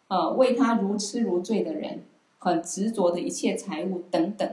[0.06, 2.04] 啊，为他如痴如醉的人，
[2.38, 4.48] 很执着的一切财物等等，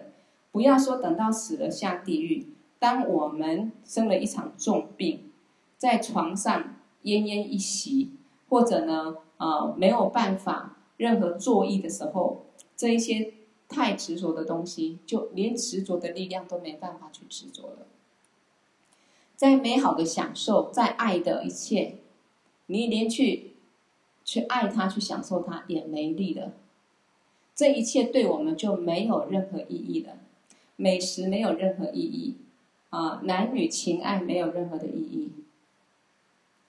[0.55, 2.47] 不要说等到死了下地狱，
[2.79, 5.29] 当我们生了一场重病，
[5.77, 8.11] 在床上奄奄一息，
[8.47, 12.45] 或者呢，呃，没有办法任何作意的时候，
[12.77, 13.33] 这一些
[13.67, 17.87] 太执着的东西，就连执着的力量都没办法去执着了。
[19.35, 21.97] 再美好的享受，再爱的一切，
[22.67, 23.55] 你连去
[24.23, 26.53] 去爱他，去享受他也没力了。
[27.53, 30.19] 这一切对我们就没有任何意义了。
[30.75, 32.38] 美食没有任何意义，
[32.89, 35.31] 啊，男女情爱没有任何的意义。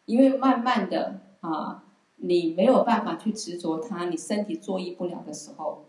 [0.04, 1.84] 因为慢慢的啊，
[2.16, 5.84] 你没有办法去执着它，你身体作意不了的时候，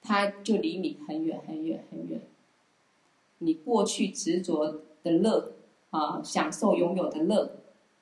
[0.00, 2.20] 他就离你很远很远很远。
[3.38, 5.54] 你过去执着的乐
[5.90, 7.56] 啊，享受拥有的乐，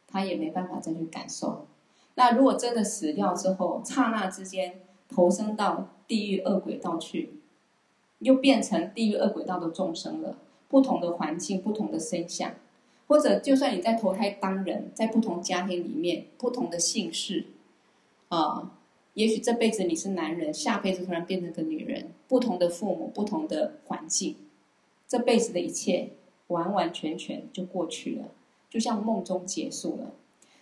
[0.07, 1.67] 他也没办法再去感受。
[2.15, 7.41] 那如果真的死掉之后，刹那之间投生到地狱恶鬼道去，
[8.23, 10.39] 又变成地狱恶鬼道的众生了。
[10.69, 12.55] 不同的环境，不同的身相，
[13.07, 17.45] 或者就算你在投胎当人，在不同家庭里面，不同的姓氏，
[18.29, 18.73] 啊，
[19.15, 22.13] 也许这辈子你是男人，下辈子突然变成个女人。
[22.27, 24.37] 不同的父母，不同的环境，
[25.07, 26.11] 这辈子的一切。
[26.49, 28.27] 完完全全就过去了，
[28.69, 30.13] 就像梦中结束了。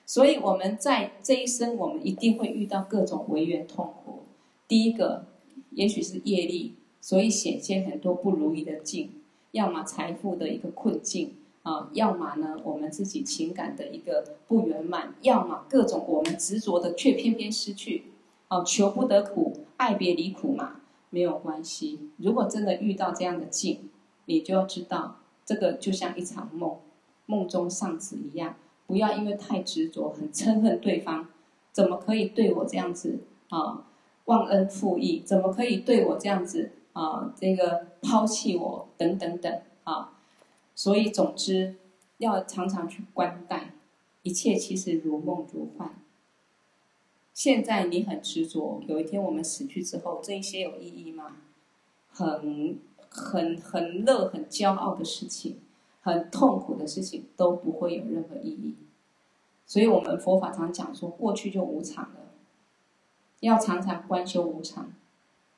[0.06, 4.20] 所以我们在这一生，我们一定会遇到各种违缘痛苦。
[4.68, 5.24] 第一个，
[5.70, 9.10] 也许是业力，所以显现很多不如意的境，
[9.52, 18.04] 要么财富的一个困境啊，要么呢我们自己情感的一个不圆满，要么各种我们执着的却偏偏失去。
[18.48, 22.10] 哦，求不得苦，爱别离苦嘛，没有关系。
[22.16, 23.88] 如果真的遇到这样的境，
[24.24, 25.16] 你就要知道。
[25.44, 26.76] 这个就像一场梦，
[27.26, 28.54] 梦中丧子一样，
[28.86, 31.26] 不要因为太执着，很憎恨对方，
[31.72, 33.84] 怎么可以对我这样子啊？
[34.26, 37.32] 忘恩负义，怎么可以对我这样子啊？
[37.36, 40.12] 这个抛弃我，等等等啊！
[40.74, 41.76] 所以总之，
[42.18, 43.74] 要常常去观待，
[44.22, 45.94] 一切其实如梦如幻。
[47.32, 51.36] 现在你很执着，有一天我们死去之后，这一些有意义吗？
[52.10, 52.78] 很。
[53.12, 55.58] 很很乐、很骄傲的事情，
[56.00, 58.76] 很痛苦的事情都不会有任何意义。
[59.66, 62.20] 所以，我们佛法常讲说，过去就无常了，
[63.40, 64.92] 要常常观修无常。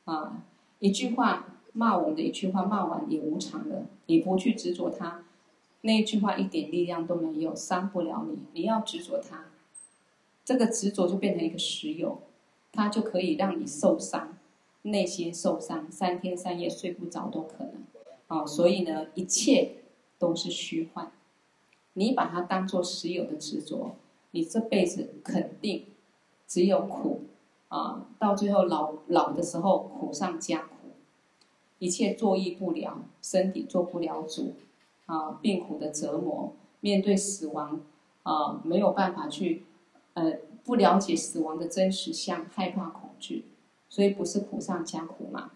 [0.06, 0.42] 啊，
[0.82, 5.22] 一句话骂我们的一句话骂完也无常了，你不去执着它，
[5.82, 8.40] 那一句话一点力量都没有，伤不了你。
[8.52, 9.44] 你要执着它，
[10.44, 12.18] 这个执着就变成一个实有，
[12.72, 14.36] 它就可以让你受伤。
[14.82, 17.74] 内心受伤，三天三夜睡不着都可能，
[18.26, 19.76] 啊，所以呢，一切
[20.18, 21.12] 都是虚幻。
[21.92, 23.94] 你把它当做实有的执着，
[24.32, 25.84] 你这辈子肯定
[26.48, 27.20] 只有苦，
[27.68, 30.68] 啊，到最后老老的时候苦上加，
[31.82, 34.54] 一切作意不了，身体做不了主，
[35.06, 37.80] 啊，病苦的折磨，面对死亡，
[38.22, 39.64] 啊，没有办法去，
[40.14, 43.46] 呃，不了解死亡的真实相，害怕恐惧。
[43.88, 45.50] 所以不是苦上加苦嘛，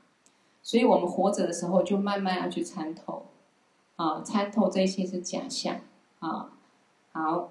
[0.65, 3.27] 所以我们活着的时候就慢慢要去参透，
[3.95, 5.81] 啊，参透这些是假象，
[6.19, 6.51] 啊，
[7.13, 7.51] 好，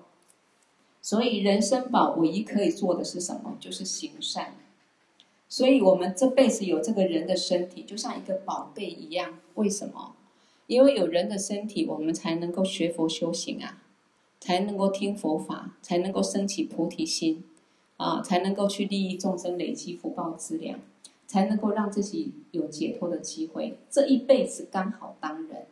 [1.02, 3.56] 所以人生宝唯一可以做的是什么？
[3.58, 4.54] 就是行善。
[5.48, 9.40] 所以我们这辈子有这个人的身体，就像一个宝贝一样。
[9.54, 10.16] 为什么？
[10.68, 13.84] 因为有人的身体，我们才能够学佛修行啊，
[14.40, 17.44] 才能够听佛法，才能够升起菩提心，
[17.98, 20.80] 啊，才能够去利益众生，累积福报资粮，
[21.28, 23.78] 才能够让自己有解脱的机会。
[23.90, 25.68] 这一辈子刚好当人，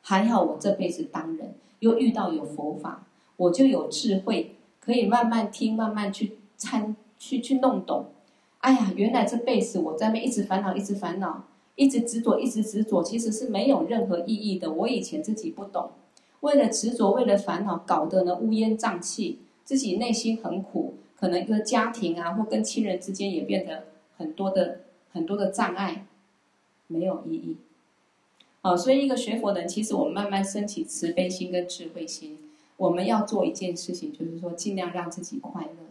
[0.00, 8.06] 还好我这辈子当人，又遇到有佛法，我就有智慧，可以慢慢听，慢慢去参，去去弄懂。
[8.58, 11.44] 哎呀，原来这辈子我在那一直烦恼，一直烦恼。
[11.78, 14.72] 一直执着，一直执着，其实是没有任何意义的。
[14.72, 15.90] 我以前自己不懂，
[16.40, 23.84] 为了执着，为了烦恼，搞得呢乌烟瘴气，自己内心很苦，可能一个家庭啊，或跟亲人之间也变得
[24.16, 24.80] 很多的
[25.12, 26.06] 很多的障碍，
[26.86, 27.58] 没有意义。
[28.62, 32.38] 啊，所以一个学佛人，其实我们慢慢升起慈悲心跟智慧心，
[32.78, 35.85] 我们要做一件事情，就是说尽量让自己快乐。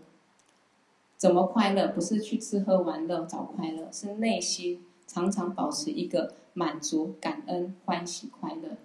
[1.25, 1.87] 怎么快乐？
[1.87, 4.85] 不是去吃喝玩乐找快乐，是内心。
[5.07, 8.77] 常常保持一个满足、感恩、欢喜、快乐，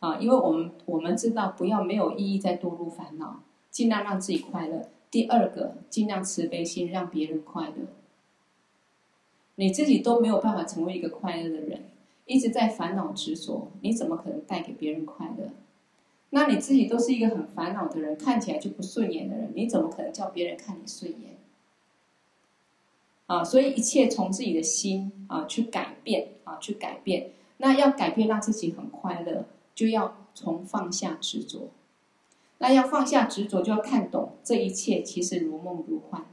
[0.00, 4.90] 啊，因为我们我们知道，不要没有意义再堕入烦恼，尽量让自己快乐。
[5.10, 7.86] 第二个，尽量慈悲心，让别人快乐。
[9.54, 11.84] 你自己都没有办法成为一个快乐的人，
[12.26, 15.48] 一直在烦恼执着，你怎么可能带给别人快乐？
[16.30, 21.36] 那你自己都是一个很烦恼的人，看起来就不顺眼的人，你怎么可能叫别人看你顺眼？
[23.26, 27.30] 啊，所以一切从自己的心啊去改变啊，去改变。
[27.58, 31.70] 那要改变，让自己很快乐，就要从放下执着。
[32.58, 36.24] 那要放下执着，就要看懂这一切其实如梦如幻。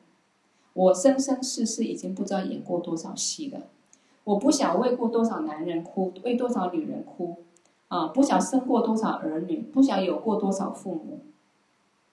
[0.74, 3.68] 我生生世世已经不知道演过多少戏了。
[4.24, 7.38] 我不想为过多少男人哭，为多少女人哭，
[7.94, 11.20] 啊，不想生过多少儿女，不想有过多少父母。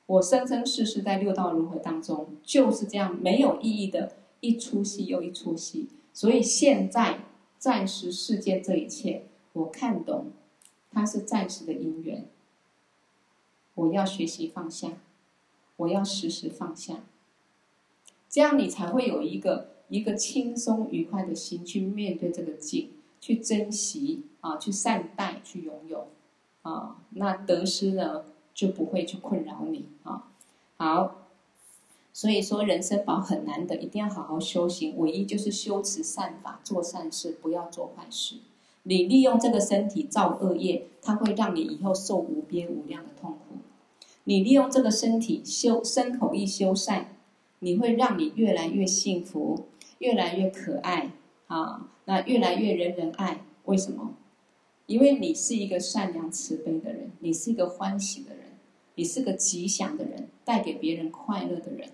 [0.05, 4.13] 我生生世世在六道轮回当中就是这样没有意义的。
[4.43, 7.21] 一出戏又一出戏，所以现在
[7.59, 10.31] 暂时世间这一切，我看懂，
[10.91, 12.27] 它是暂时的因缘。
[13.75, 14.93] 我要学习放下，
[15.77, 17.05] 我要时时放下，
[18.31, 22.89] 这样你才会有一个一个轻松愉快的心去面对这个境，
[23.21, 26.09] 去珍惜啊，去善待，去拥有
[26.63, 28.25] 啊，那得失呢
[28.55, 30.29] 就不会去困扰你啊。
[30.77, 31.17] 好。
[32.13, 34.99] 所以说，人生宝很难得，一定要好好修行。
[34.99, 38.35] 唯一就是修持善法，做善事，不要做坏事。
[38.83, 43.59] 你利用这个身体造恶业，它会让你以后受无边无量的痛苦。
[44.25, 47.15] 你利用这个身体修身口意修善，
[47.61, 49.67] 你会让你越来越幸福，
[49.99, 51.13] 越来越可爱
[51.47, 51.89] 啊！
[52.07, 53.45] 那越来越人人爱。
[53.67, 54.15] 为什么？
[54.91, 58.47] 因为你是一个善良慈悲的人，你是一个欢喜的人，
[58.97, 61.91] 你是个吉祥的人，带给别人快乐的人。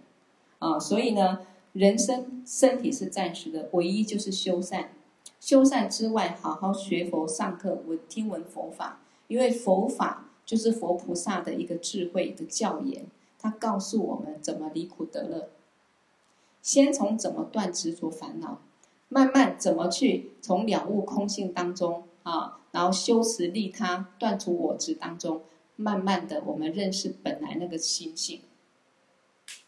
[0.61, 1.41] 啊，所以呢，
[1.75, 4.93] 人生身体是暂时的，唯一就是修善。
[5.39, 13.05] 修善之外，好好学佛、上课、闻听闻佛法，因为佛法就是佛菩萨的一个智慧的教言，
[13.39, 15.51] 他告诉我们怎么离苦得乐。
[16.63, 18.63] 先从怎么断执着烦恼，
[19.11, 25.41] 慢慢怎么去从了悟空性当中啊，然后修持利他，断除我执当中，
[25.77, 28.43] 慢慢的我们认识本来那个心性。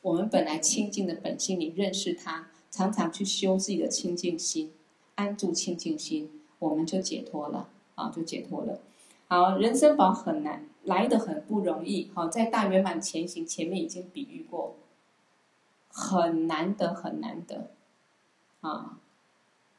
[0.03, 4.73] 我们本来清净的本性，你认识它，常常去修自己的清净心，
[5.15, 8.79] 安住清净心，我们就解脱了啊，就解脱了。
[9.27, 12.11] 好，人生宝很难，来得很不容易。
[12.13, 14.77] 好，在大圆满前行前面已经比喻过，
[15.89, 17.71] 很难得，很难得
[18.61, 18.99] 啊。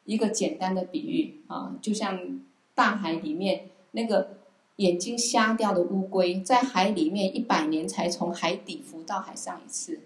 [0.06, 2.40] 一个简单的比喻啊，就像
[2.80, 4.38] 大海里面那个
[4.78, 10.00] 眼睛瞎掉的乌龟，在海里面一百年才从海底浮到海上一次。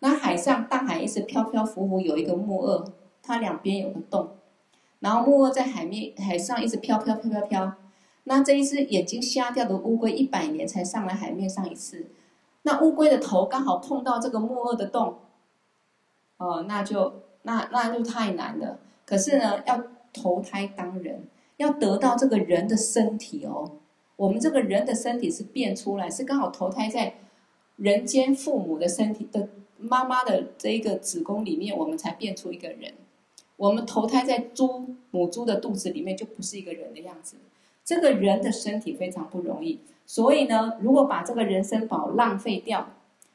[0.00, 4.36] 那海上大海一直飘飘浮浮，有一个木鳄，它两边有个洞，
[5.00, 7.72] 然后木鳄在海面海上一直飘飘飘飘飘。
[8.24, 12.08] 那这一只眼睛瞎掉的乌龟，一百年才上来海面上一次。
[12.64, 15.16] 那乌龟的头刚好碰到这个木鳄的洞，
[16.36, 18.80] 哦，那就那那就太难了。
[19.06, 19.82] 可是呢，要
[20.12, 23.72] 投胎当人，要得到这个人的身体哦。
[24.16, 27.14] 我们这个人的身体是变出来，是刚好投胎在
[27.76, 29.48] 人间父母的身体的。
[29.78, 32.94] 妈妈的这一个子宫里面，我们才变出一个人。
[33.58, 37.36] 我们投胎在猪母猪的肚子里面，就不是一个人的样子。
[37.84, 42.94] 这个人的身体非常不容易，所以呢，如果把这个人生宝浪费掉，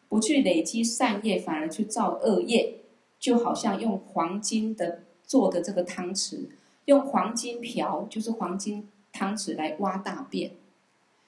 [0.10, 2.78] 不去累积善业，反而去造恶业，
[3.20, 6.48] 就好像用黄金的做的这个汤匙，
[6.86, 10.52] 用黄金瓢，就是黄金汤匙来挖大便。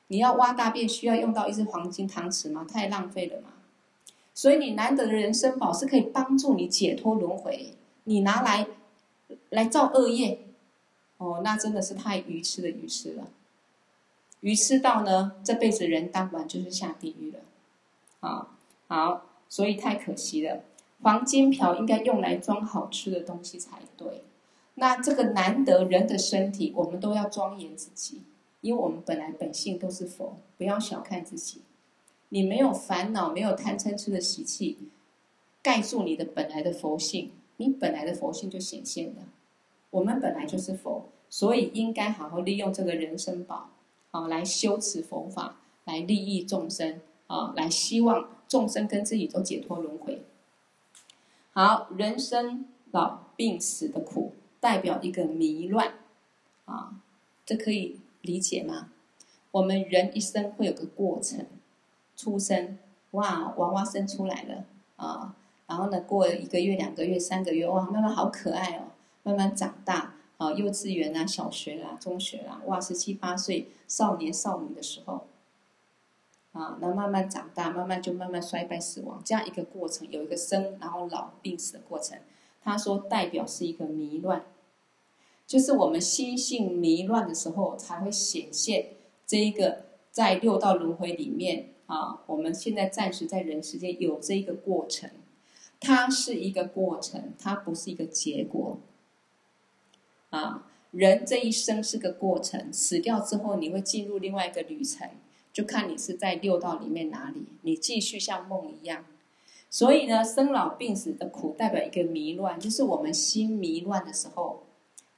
[0.07, 2.65] 你要挖大便，需要用到一只黄金汤匙吗？
[2.69, 3.49] 太浪费了嘛。
[4.33, 7.73] 所以你难得的人生宝是可以帮助你解脱轮回，
[8.05, 8.67] 你拿来
[9.49, 10.39] 来造恶业，
[11.17, 13.27] 哦，那真的是太愚痴的愚痴了。
[14.41, 17.39] 愚痴到呢，这辈子人当晚就是下地狱了。
[18.19, 18.47] 啊，
[18.87, 20.63] 好，所以太可惜了。
[21.01, 24.23] 黄金瓢应该用来装好吃的东西才对。
[24.75, 28.21] 那这个难得人的身体，我们都要庄严自己，
[28.61, 31.61] 因为我们本来本性都是佛，不要小看自己。
[32.29, 34.77] 你没有烦恼，没有贪嗔痴的习气，
[35.61, 39.27] 盖住你的本来的佛性，你本来的佛性就显现了。
[39.91, 43.69] 我们本来就是佛，所以应该好好利用这个人生宝，
[44.09, 50.23] 啊，来修持佛法，来利益众生，啊，来希望众生跟自己都解脱轮回。
[51.51, 54.31] 好，人生老病死的苦，
[54.63, 55.95] 代表一个迷乱，
[56.63, 56.93] 啊，
[57.45, 58.91] 这可以理解吗？
[59.51, 61.45] 我们人一生会有个过程。
[62.15, 62.77] 出生，
[63.11, 64.63] 哇，娃娃生出来了
[64.95, 65.35] 啊，
[65.67, 68.83] 然后呢，过了一个月、两个月、三个月，哇，慢慢好可爱哦，
[69.23, 75.27] 慢慢长大啊，幼稚园啊、小学啊、中学啊，哇，十七八岁少年少女的时候，
[76.53, 82.17] 啊，那慢慢长大，慢慢就慢慢衰败死亡，这样一个过程，有一个生，然后老病死的过程。
[82.65, 84.41] 他说代表是一个迷乱，
[85.45, 91.69] 就是我们心性迷乱的时候，才会显现这一个在六道轮回里面。
[91.85, 95.09] 啊，我们现在暂时在人世间有这一个过程，
[95.81, 98.79] 它是一个过程，它不是一个结果。
[100.29, 105.09] 啊，人这一生是个过程，死掉之后你会进入另外一个旅程，
[105.51, 109.05] 就看你是在六道里面哪里，你继续像梦一样。
[109.69, 114.63] 所以呢，生老病死的苦代表一个迷乱，就是我们心迷乱的时候，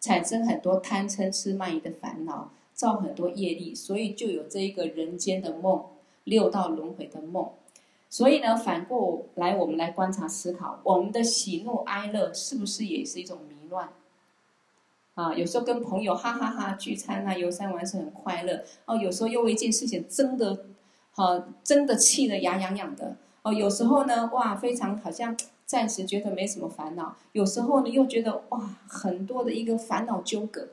[0.06, 5.84] 产生很多贪嗔痴慢疑的烦恼，造很多业力，所以就有这一个人间的梦。
[6.26, 7.52] 六道轮回的梦，
[8.10, 13.90] 所以呢，反过来我们来观察思考，我们的喜怒哀乐是不是也是一种迷乱？
[15.14, 20.66] 啊，有时候跟朋友哈哈哈聚餐啊，游山玩水很快乐哦，有时候又为一件事情争得，
[21.14, 30.70] 啊，争的气得牙痒痒的哦，有时候呢，哇，非常好像暂时觉得没什么烦恼，有时候呢又觉得哇，很多的一个烦恼纠葛。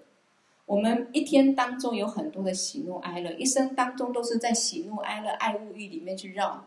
[0.67, 6.65] 我们一天当中有很多的喜怒哀乐，一生当中都是在喜怒哀乐、爱物欲里面去绕，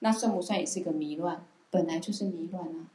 [0.00, 1.46] 那算不算也是一个迷乱？
[1.70, 2.88] 本来就是迷乱啊！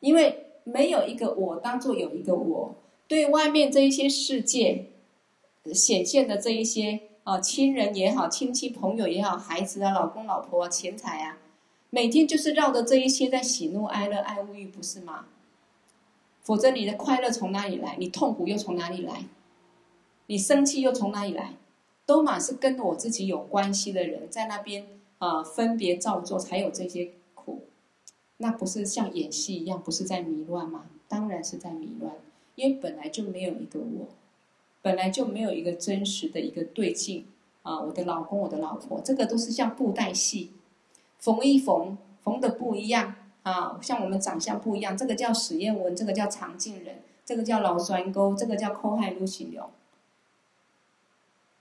[0.00, 2.74] 因为没有一个我，当做有一个我，
[3.08, 4.90] 对外面这一些世界
[5.74, 11.38] 显现的这一些啊，亲人也好，亲戚朋友也好，孩子啊，老公老婆，钱财啊，
[11.90, 15.26] 每天就是绕着这一些在喜怒哀乐、爱物欲，不是吗？
[16.42, 17.96] 否则你的快乐从哪里来？
[17.98, 19.24] 你痛苦又从哪里来？
[20.26, 21.54] 你生气又从哪里来？
[22.06, 24.86] 都嘛是跟我自己有关系的人在那边
[25.18, 27.64] 啊、分别造作才有这些苦。
[28.38, 30.86] 那不是像演戏一样，不是在迷乱吗？
[31.08, 32.14] 当然是在迷乱，
[32.54, 34.08] 因为本来就没有一个我，
[34.80, 37.26] 本来就没有一个真实的一个对境
[37.62, 37.80] 啊。
[37.80, 40.50] 我的老公，我的老婆，这个都是像布袋戏，
[41.20, 43.14] 缝一缝，缝的不一样。
[43.42, 49.70] 啊，像我们长相不一样，这个叫史艳文，这个叫常静人，这个叫老栓沟，这个叫抠害陆行流。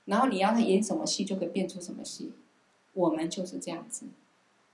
[0.04, 2.34] 然后你要他演什么戏，就可以变出什么戏。
[2.94, 4.08] 我们就是这样子，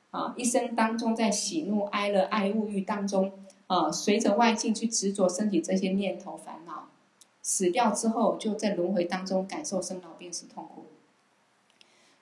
[0.10, 3.32] 啊，一生当中在喜怒哀乐、爱物欲当中，
[3.68, 6.88] 啊，随着外境去执着身体这些念头烦恼，
[7.44, 10.86] 死掉之后就在轮回当中感受生老病死痛苦。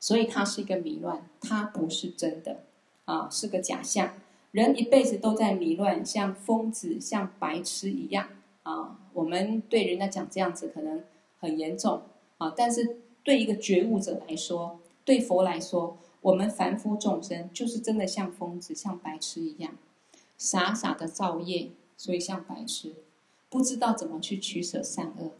[0.03, 2.65] 所以它是一个迷乱，它不是真的，
[3.05, 4.15] 啊，是个假象。
[4.51, 8.27] 人一辈子都在迷乱，像疯子、像白痴一样
[8.63, 8.99] 啊！
[9.13, 11.01] 我们对人家讲这样子可能
[11.39, 12.01] 很严重
[12.37, 19.73] 啊，但是对一个觉悟者来说，对佛来说，我们凡夫众生就是真的像疯子、像白痴一样，
[20.37, 22.93] 傻傻的造业，所以像白痴，
[23.49, 25.31] 不知道怎么去取舍善恶。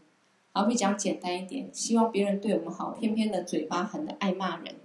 [0.54, 4.76] 好，会讲简单一点，希望别人对我们好，偏偏的嘴巴狠的爱骂人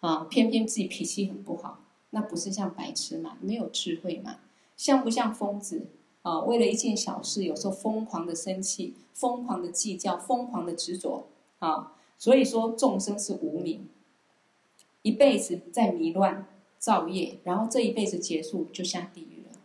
[0.00, 1.80] 啊，偏偏自己脾气很不好。
[2.10, 3.38] 那不是像白痴嘛？
[3.40, 4.40] 没有智慧嘛？
[4.76, 5.86] 像不像疯子
[6.22, 6.40] 啊？
[6.40, 11.28] 为了一件小事，有时候疯狂的生气，疯狂的计较，疯狂的执着
[11.60, 11.92] 啊！
[12.18, 13.88] 所以说，众生是无明，
[15.02, 16.48] 一辈子在迷乱
[16.78, 19.60] 造业，然后这一辈子结束就下地狱了。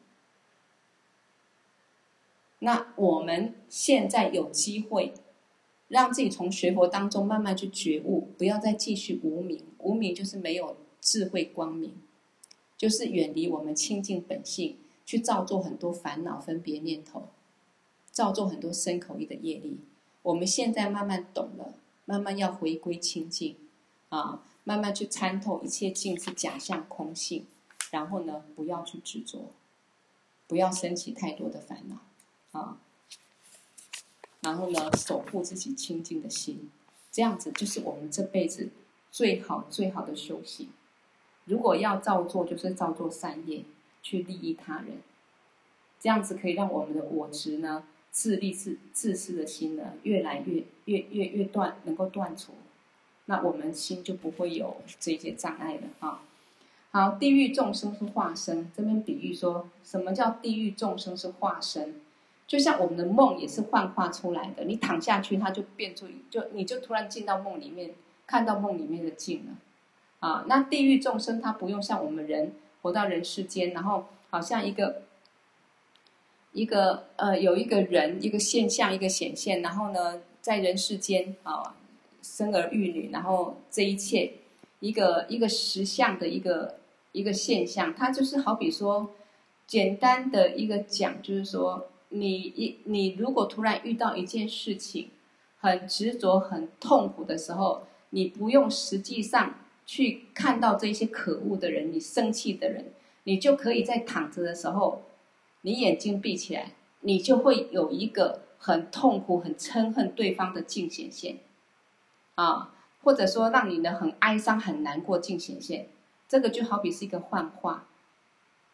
[2.59, 5.13] 那我们现在有机会，
[5.91, 9.61] 让自己从学佛当中慢慢去觉悟，不要再继续无明。
[9.79, 11.93] 无明就是没有智慧光明。
[12.77, 17.27] 就是远离我们清净本性，去造作很多烦恼分别念头，
[18.09, 19.77] 造作很多身口意的业力。
[20.23, 21.75] 我们现在慢慢懂了，
[22.05, 23.57] 慢慢要回归清净，
[24.09, 27.45] 啊，慢慢去参透一切境是假象空性，
[27.91, 29.51] 然后呢，不要去执着，
[30.47, 32.79] 不要升起太多的烦恼，啊。
[34.41, 36.69] 然后呢，守护自己清净的心，
[37.11, 38.69] 这样子就是我们这辈子
[39.11, 40.69] 最好最好的修行。
[41.45, 43.63] 如果要照做，就是照做善业，
[44.01, 44.97] 去利益他人，
[45.99, 52.53] 这样子可以让我们的我执呢，自利自自私的心呢，越来越越越越断，能够断除，
[53.25, 56.23] 那我们心就不会有这些障碍了啊。
[56.91, 62.01] 好，地狱众生是化身，这边比喻说什么叫地狱众生是化身？
[62.51, 67.91] 就像我们的梦也是幻化出来的，你躺下去，它就变出，就你就突然进到梦里面，
[68.27, 69.53] 看到梦里面的境了。
[70.19, 75.03] 啊，那地狱众生他不用像我们人活到人世间，然后好像一个
[76.51, 81.73] 一个呃有一个人一个现象一个显现，然后呢在人世间啊
[82.21, 84.33] 生儿育女，然后这一切
[84.81, 86.75] 一个一个实相的一个。
[87.13, 89.11] 一个现象，它就是好比说，
[89.67, 95.09] 简单的一个讲，就是说，你一你如果突然遇到一件事情，
[95.59, 99.55] 很执着、很痛苦的时候，你不用实际上
[99.85, 102.93] 去看到这些可恶的人，你生气的人，
[103.23, 105.03] 你就可以在躺着的时候，
[105.61, 111.37] 你眼睛闭起来，你就会有一个很痛苦、很憎恨对方的境显现，
[112.35, 115.87] 啊，或者说让你呢很哀伤、很难过境显现。
[116.27, 117.87] 这个就好比是一个幻化，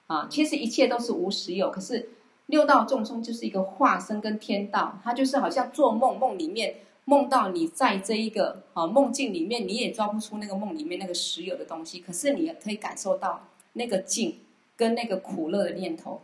[0.05, 1.71] 啊，其实一切都是无实有。
[1.71, 2.09] 可是
[2.47, 6.75] 六道众生就是一个化身跟天道，它就是好像做梦，梦里面
[7.05, 14.39] 梦到你在这一个啊梦境里面，你也抓不出那个梦里面那个实有的东西，可是你也可以感受到那个境
[14.75, 16.21] 跟那个苦乐的念头。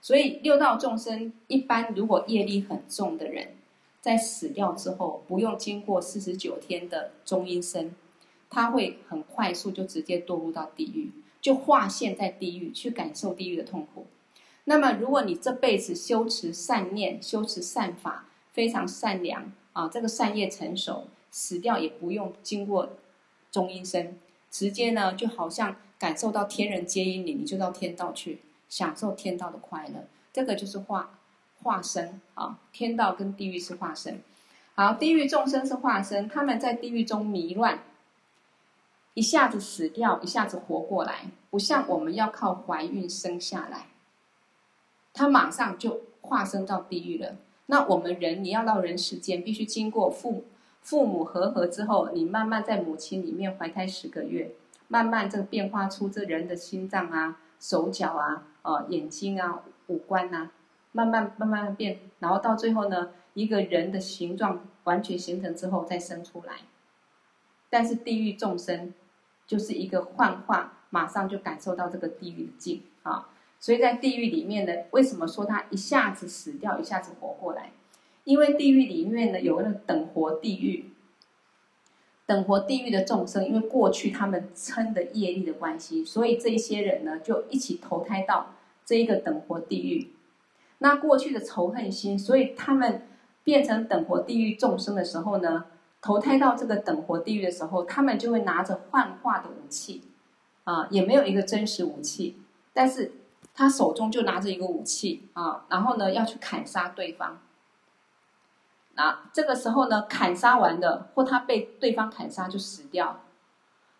[0.00, 3.48] 所以六道众生一般如果业力很重的人，
[4.00, 7.94] 在死掉之后，不用经过四十九天的中阴身。
[8.54, 14.04] 他会很快速就直接堕入到地狱，就化现在地狱去感受地狱的痛苦。
[14.64, 22.90] 那么，如果你这辈子修持善念、修持善法，非常善良啊，这个善业成熟，死掉也不用经过
[23.50, 24.18] 中阴身，
[24.50, 30.06] 直接呢就好像感受到天人接引你，你就到天道去享受天道的快乐。
[30.32, 31.18] 这个就是化
[31.62, 34.22] 化身啊，天道跟地狱是化身。
[34.74, 37.82] 好，地狱众生是化身，他们在地狱中迷乱。
[39.14, 43.88] 一下子死掉，一下子活过来，不像我们要靠怀孕生下来，
[45.12, 47.36] 他马上就化身到地狱了。
[47.66, 50.44] 那我们人，你要到人世间，必须经过父
[50.80, 54.52] 父母和合之后，你慢慢在母亲里面怀胎十个月，
[54.88, 60.50] 慢慢这个变化出这人的心脏啊、手脚啊、呃眼睛啊、五官啊，
[60.92, 66.54] 慢慢慢慢变，然后到最后呢，一个人的形状完全形成之后再生出来。
[67.70, 68.92] 但是地狱众生。
[69.44, 73.28] 就是一个幻化，马上就感受到这个地狱的境啊！
[73.62, 77.70] 所以在地狱里面呢，为什么说他一下子死掉，一下子活过来？
[78.24, 80.86] 因为地狱里面呢，有那个等活地狱，
[82.26, 88.54] 等活地狱的众生，因为过去他们称的业力的关系，所以这一些人呢，就一起投胎到
[88.84, 90.08] 这一个等活地狱。
[90.78, 93.06] 那过去的仇恨心，所以他们
[93.44, 95.66] 变成等活地狱众生的时候呢，
[96.00, 100.02] 投胎到这个等活地狱的时候，他们就会拿着幻化的武器，
[100.64, 102.36] 啊，也没有一个真实武器，
[102.72, 103.12] 但是
[103.54, 107.40] 他手中就拿着一个武器啊，然后呢要去砍杀对方。
[108.94, 113.20] 那这个时候呢，砍杀完了，或他被对方砍杀就死掉，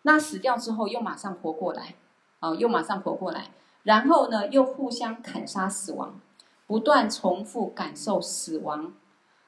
[0.03, 1.95] 那死掉之后又马上活过来，
[2.39, 3.51] 啊，又马上活过来，
[3.83, 6.19] 然后呢又互相砍杀死亡，
[6.67, 8.93] 不断重复感受死亡，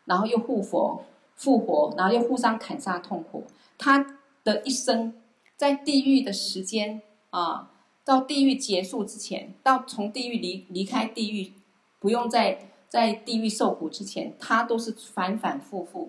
[0.06, 1.04] 然后又复活。
[1.38, 3.46] 复活，然后又互相砍杀痛苦。
[3.78, 5.22] 他的一生
[5.58, 7.72] 在地狱的时间啊，
[8.06, 11.54] 到地狱结束之前，到从地狱离离开地狱，
[12.00, 16.08] 不用在在地狱受苦之前，他都是反反复复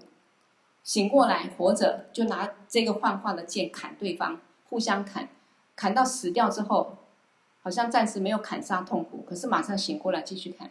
[0.84, 5.28] 醒过来活着，就拿这个幻化的剑砍对方，互相砍，
[5.74, 6.98] 砍到死掉之后，
[7.62, 10.70] 好像暂时没有砍杀痛苦，可是马上醒过来继续砍。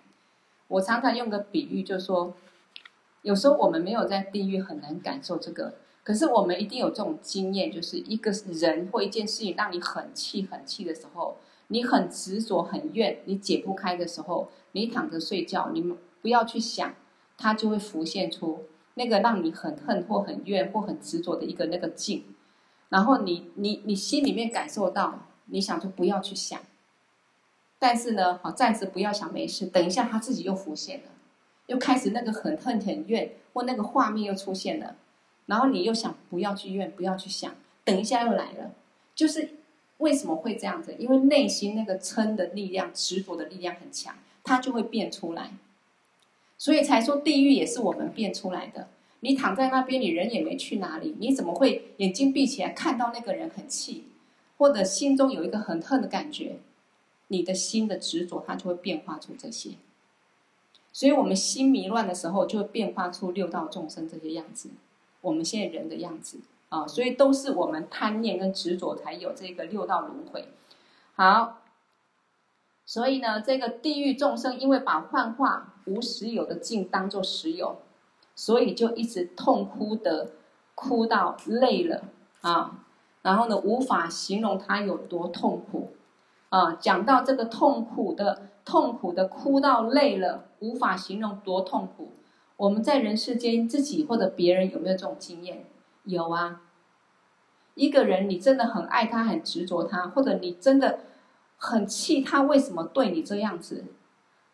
[0.68, 2.34] 我常常用个比喻，就说。
[3.22, 5.74] 有时候我们没有在地狱，很难感受这个。
[6.06, 11.38] 可是我们一定有这种经验，就是一个人或一件事情让你很气、很气的时候，
[11.70, 15.82] 你很执着、很怨，你解不开的时候，你躺着睡觉，你
[16.22, 16.94] 不要去想，
[17.40, 22.24] 它就会浮现出那个让你很恨或很怨或很执着的一个那个境。
[22.90, 26.62] 然后你你你心里面感受到，你想就不要去想。
[27.80, 31.06] 但是呢，好，暂时不要想，没事，等一下它自己又浮现了。
[31.66, 34.96] 又开始那个很恨很怨，或那个画面又出现了，
[35.48, 38.72] 然后你又想不要去怨，不要去想，等一下又来了，
[39.14, 39.50] 就是
[39.98, 40.96] 为什么会这样子？
[40.98, 45.52] 因为内心那个撑的力量、执着的力量很强，它就会变出来。
[46.58, 48.88] 所以才说地狱也是我们变出来的。
[49.20, 54.06] 你躺在那边，你人也没去哪里，你怎么会眼睛闭起来看到那个人很气，
[54.58, 56.58] 或者心中有一个很恨的感觉？
[57.30, 59.72] 你的心的执着，它就会变化出这些。
[60.94, 64.70] 所以我们心迷乱的时候，就会变化出六道众生这些样子。
[65.26, 66.38] 我们现在人的样子
[66.70, 70.48] 啊，所以都是我们贪念跟执着才有这个六道轮回。
[71.16, 71.62] 好，
[72.86, 77.78] 所以呢，这个地狱众生因为把幻化无实有的境当作实有。
[78.38, 80.32] 所以就一直痛哭的，
[80.76, 82.04] 哭到累了
[82.42, 82.84] 啊，
[83.22, 85.94] 然后呢，无法形容他有多痛苦
[86.50, 86.74] 啊。
[86.74, 92.10] 讲到这个痛苦的、痛苦的哭到累了，无法形容多痛苦。
[92.58, 95.66] 我们在人世间，自己或者别人有没有这种经验？
[96.04, 96.62] 有啊。
[97.74, 101.00] 一个人，你真的很爱他，很执着他，或者你真的
[101.58, 103.84] 很气他，为什么对你这样子？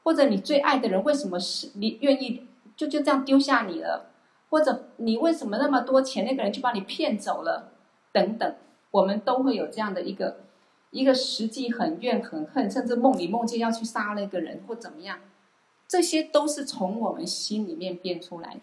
[0.04, 2.47] 或者你最爱的人，为什么是你愿意？
[2.76, 4.10] 就就这样丢下你了，
[4.49, 7.74] 或者你为什么那么多钱，那个人就把你骗走了，
[8.12, 8.56] 等等，
[8.89, 10.38] 我们都会有这样的一个
[10.89, 15.20] 一个实际很怨很恨，甚至梦里梦见要去杀那个人或怎么样，
[15.91, 18.61] 这些都是从我们心里面变出来的。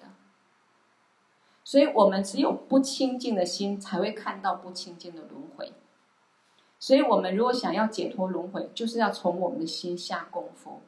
[1.62, 5.74] 所以我们只有不清净的心，才会看到不清净的轮回。
[6.78, 10.80] 所以我们如果想要解脱轮回，就是要从我们的心下功夫。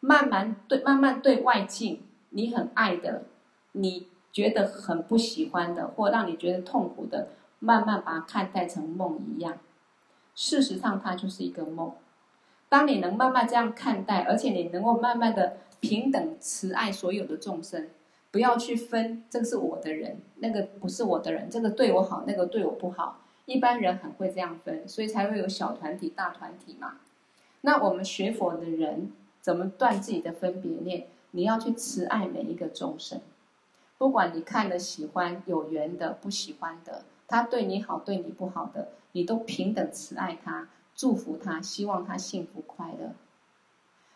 [0.00, 3.24] 慢慢对，慢慢对外境，你很爱的，
[3.72, 9.58] 你觉得很不喜欢的，或让你觉得痛苦的，慢慢把它看待成梦一样。
[10.34, 11.92] 事实上，它就是一个梦。
[12.68, 17.88] 当你能慢慢这样看待，而且你能够慢慢的平等慈爱所有的众生，
[18.30, 23.20] 不要去分，这个是我的人，那个不是我的人，这个对我好，那个对我不好。
[23.46, 26.98] 一般人很会这样分，所以才会有小团体、大团体嘛。
[27.62, 29.12] 那我们学佛的人。
[29.40, 31.06] 怎么断自己的分别念？
[31.30, 33.20] 你要去慈爱每一个众生，
[33.96, 40.68] 不管你看了喜欢、有缘的、不喜欢的，他对你好、对你不好的，你都平等慈爱他，
[40.98, 43.14] 祝福他，希望他幸福快乐。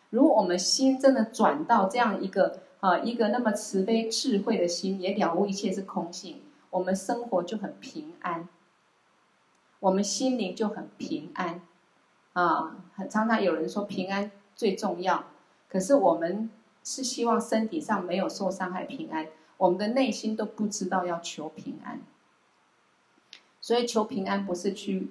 [0.09, 8.49] 如果我们心真的转到这样一个啊，一个那么慈悲智慧的心，也了悟一切是空性，我们生活就很平安，
[9.79, 11.61] 我们心灵就很平安
[12.33, 12.83] 啊。
[12.95, 14.29] 很常常有人说平安。
[14.55, 15.23] 最重要，
[15.69, 16.49] 可是我们
[16.83, 19.29] 是希望身体上没有受伤害，平安。
[19.57, 22.01] 我们的内心都不知道要求平安，
[23.61, 25.09] 所以求平安不是去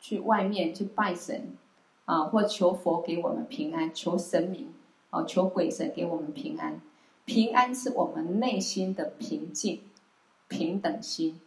[0.00, 1.56] 去外面去拜神
[2.04, 4.72] 啊，或求佛给我们平安，求神明
[5.10, 6.80] 啊，求鬼神给我们平安。
[7.24, 9.82] 平安是我们内心的平静、
[10.48, 11.40] 平等心，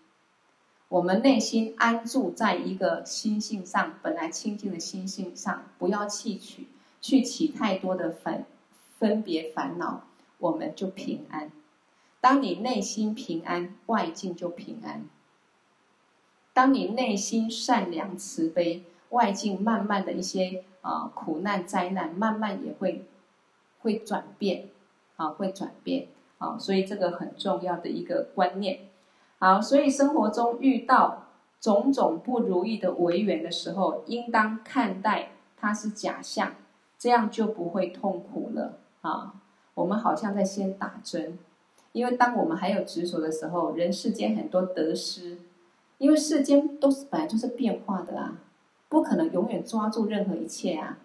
[0.90, 6.68] 我们内心安住在一个心性上，本来清净的心性上，不要气取。
[7.04, 8.46] 去起太多的分
[9.00, 10.04] 分别烦恼，
[10.38, 11.52] 我们就平安。
[12.20, 15.10] 当你内心平安，外境就平安。
[16.54, 23.06] 当你内心善良慈悲，外境慢慢的一些啊、苦难灾难，慢慢也会
[23.82, 24.70] 会转变，
[25.16, 28.80] 啊会转变啊，所以这个很重要的一个观念。
[29.40, 31.28] 好，所以生活中遇到
[31.60, 36.56] 种种不如意的违缘的时候，应当看待它是假象。
[36.98, 39.34] 这样就不会痛苦了啊！
[39.74, 41.40] 我们好像在先打针，
[41.94, 45.40] 因为当我们还有执着的时候，人世间很多得失，
[46.02, 48.40] 因为世间都是本来就是变化的啊，
[48.90, 50.98] 不可能永远抓住任何一切啊。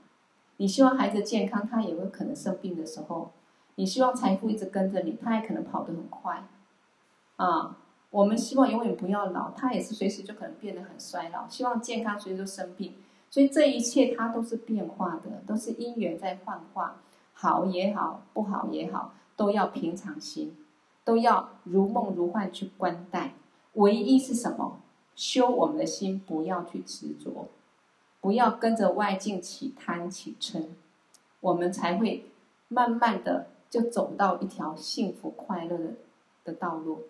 [0.56, 3.28] 你希望孩子健康，他也会可能生病的时候；
[3.74, 6.44] 你希望财富一直跟着你，他也可能跑得很快
[7.36, 7.76] 啊。
[8.08, 11.46] 我们希望永远不要老，他也是随时就可能变得很衰老。
[11.46, 12.94] 希望健康，随时都生病。
[13.28, 17.02] 所以这一切它都是变化的，都是因缘在幻化，
[17.34, 20.56] 好也好，不好也好，都要平常心，
[21.04, 23.34] 都要如梦如幻去观待。
[23.74, 24.80] 唯一是什么？
[25.16, 27.48] 修我们的心，不要去执着，
[28.20, 30.66] 不要跟着外境起贪起嗔，
[31.40, 32.26] 我们才会
[32.68, 35.94] 慢慢的就走到一条幸福快乐的
[36.44, 37.04] 的道路。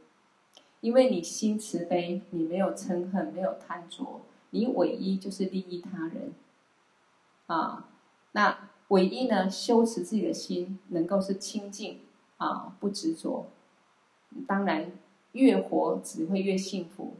[0.80, 4.20] 因为你心慈悲，你没有嗔恨，没有贪着。
[4.50, 6.32] 你唯一就是利益他人，
[7.46, 7.88] 啊，
[8.32, 11.98] 那唯一呢，修持自己的心，能够是清净
[12.36, 13.46] 啊，不执着。
[14.46, 14.92] 当然，
[15.32, 17.14] 越活只会越幸福，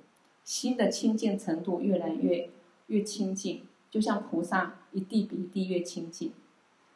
[0.47, 2.49] 心的清净程度越来越
[2.86, 6.32] 越清净，就像菩萨一地比一地越清净。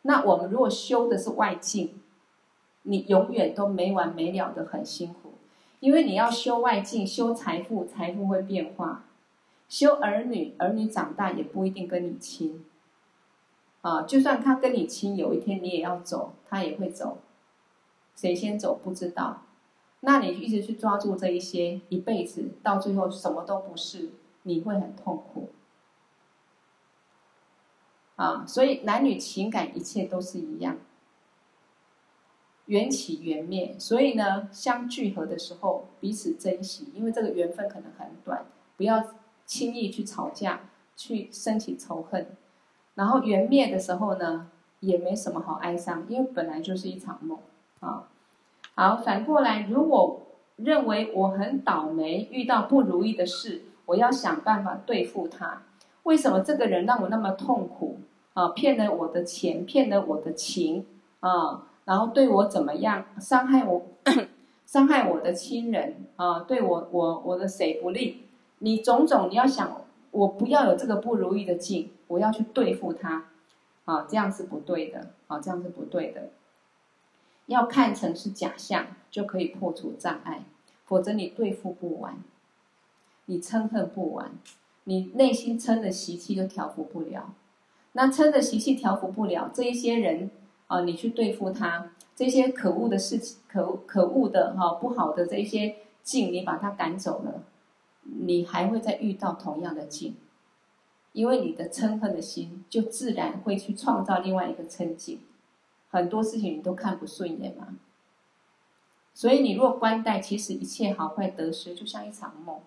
[0.02, 1.94] 那我们如果修的是外境，
[2.84, 5.32] 你永远都没完没了的很辛苦，
[5.80, 9.04] 因为你要修外境，修财富，财富会变化。
[9.68, 12.64] 修儿女，儿女长大也不一定跟你亲，
[13.80, 17.18] 啊，就算他跟你亲，有一天你也要走，他也会走，
[18.14, 19.42] 谁先走不知道。
[20.00, 24.10] 那你一直去抓住这一些，一辈子到最后什么都不是，
[24.44, 25.50] 你会很痛苦。
[28.16, 30.76] 啊，所以男女情感一切都是一样，
[32.66, 33.74] 缘起缘灭。
[33.78, 38.44] 所以呢，相聚合的时候彼此珍惜，因为这个缘分可能很短，
[38.76, 39.02] 不要
[39.46, 42.36] 轻易去吵架，去升起仇恨。
[42.94, 47.38] 然后缘灭的时候呢，也没什么好哀伤，因为本来就是一场梦
[47.80, 48.09] 啊。
[48.74, 50.22] 好，反过来，如果
[50.56, 55.62] 认为我很倒霉，遇到不如意的事，我要想办法对付他。
[56.04, 57.98] 为什么这个人让我那么痛苦
[58.32, 58.48] 啊？
[58.50, 60.86] 骗了我的钱，骗了我的情
[61.20, 63.04] 啊，然后对我怎么样？
[63.20, 63.82] 伤害我，
[64.64, 68.24] 伤害我的亲人啊，对我我我的谁不利？
[68.60, 69.70] 你种种你要想，
[70.10, 73.24] 我不要有这个不如意的境，我要去对付他
[73.84, 76.30] 啊，这样是不对的啊，这样是不对的。
[77.50, 80.44] 要看成是假象，就可以破除障碍，
[80.84, 82.22] 否则你对付不完，
[83.26, 84.30] 你嗔恨不完，
[84.84, 87.34] 你内心嗔的习气就调伏不了。
[87.90, 90.30] 那嗔的习气调伏不了，这一些人
[90.68, 95.74] 啊、你去对付他，这些可恶的事情，可可恶的哈、哦、不好的这一些
[96.04, 97.42] 境，你把他赶走了，
[98.04, 100.14] 你还会再遇到同样的境，
[101.12, 105.18] 因为你的嗔恨的心就自然会去创造另外一个嗔境。
[105.90, 107.76] 很多事情你都看不顺眼嘛，
[109.12, 112.58] 所以你若观待，其实一切好坏得失就像一场梦，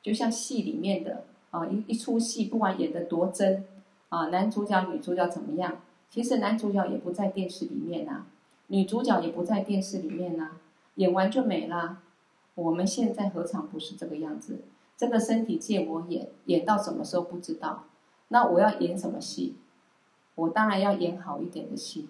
[0.00, 3.64] 就像戏里面的啊一一出戏，不管演得多真
[4.08, 8.26] 啊，男主角女主角怎么样，其实男主角也不在电视里面呐，
[8.68, 10.52] 女主角也不在电视里面呐，
[10.94, 11.98] 演完就没了。
[12.54, 14.60] 我们现在何尝不是这个样子？
[14.96, 17.84] 这个身体借我演，演到什么时候不知道。
[18.28, 19.56] 那我要演什么戏？
[20.34, 22.08] 我当然要演好一点的戏。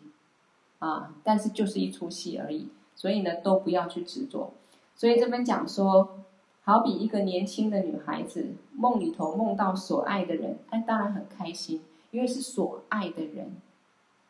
[0.79, 4.53] 啊，但是就是一出戏而已，所以呢，都不要去执着。
[4.95, 6.19] 所以这边讲说，
[6.63, 13.53] 好比一个年轻的女孩子，梦里头梦到所爱的人，哎，当然很开心，因为是所爱的人。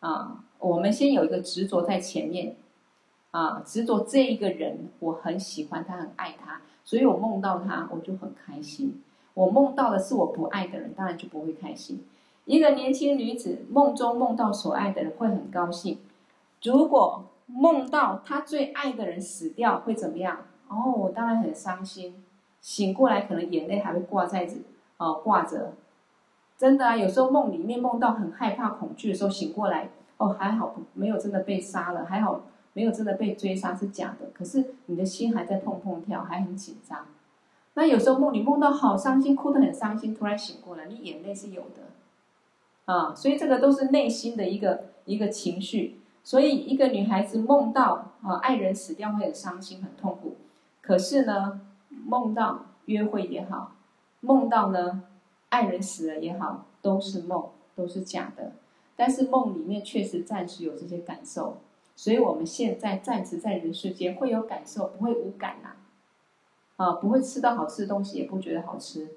[0.00, 2.54] 啊，我们先有一个执着在前面，
[3.32, 9.02] 啊，执着这一个人，我很喜欢他，很爱他，所以我梦到他，我就很开心。
[9.34, 12.04] 我梦到的是我不爱的人，当然就不会开心。
[12.44, 15.98] 一个年轻女子梦中梦到所爱的人，会很高兴。
[16.62, 20.44] 如果梦到他最爱的人死掉，会怎么样？
[20.68, 22.22] 哦，我当然很伤心。
[22.60, 24.56] 醒过来，可能眼泪还会挂在这，
[24.98, 25.72] 哦，挂着。
[26.58, 32.42] 真的啊，有时候梦里面梦到很害怕、恐惧的时候，醒过来，哦，还好没有真的被杀了，还好
[32.72, 34.26] 没有真的被追杀，是假的。
[34.34, 37.06] 可是你的心还在砰砰跳，还很紧张。
[37.74, 46.00] 那有时候梦里梦到好伤心，哭得很伤心，突然醒过来，你眼泪是有的，啊，所以这个都是内心的一个一个情绪。
[46.28, 50.36] 所以，一个女孩子梦到啊爱人死掉会很伤心、很痛苦。
[50.82, 51.62] 可是呢，
[52.04, 53.72] 梦到约会也好，
[54.20, 55.04] 梦到呢
[55.48, 58.52] 爱人死了也好，都是梦，都是假的。
[58.94, 61.56] 但是梦里面确实暂时有这些感受，
[61.96, 65.76] 所以我们现在暂时在人世间会有感受，不会无感呐。
[66.76, 69.08] 啊，不会吃到好吃的东西也不觉得好吃，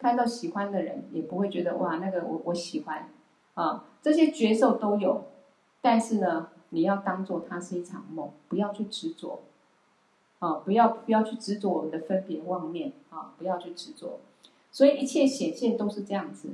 [0.00, 3.08] 看到喜欢的人也不会觉得哇那个我我喜欢
[3.54, 5.26] 啊，这些觉受都有，
[5.80, 6.48] 但是呢。
[6.70, 9.40] 你要当做它是一场梦，不要去执着，
[10.40, 14.20] 啊，不要不要去执着我们的分别妄念，啊，不要去执着。
[14.70, 16.50] 所以一切显现都是这样子，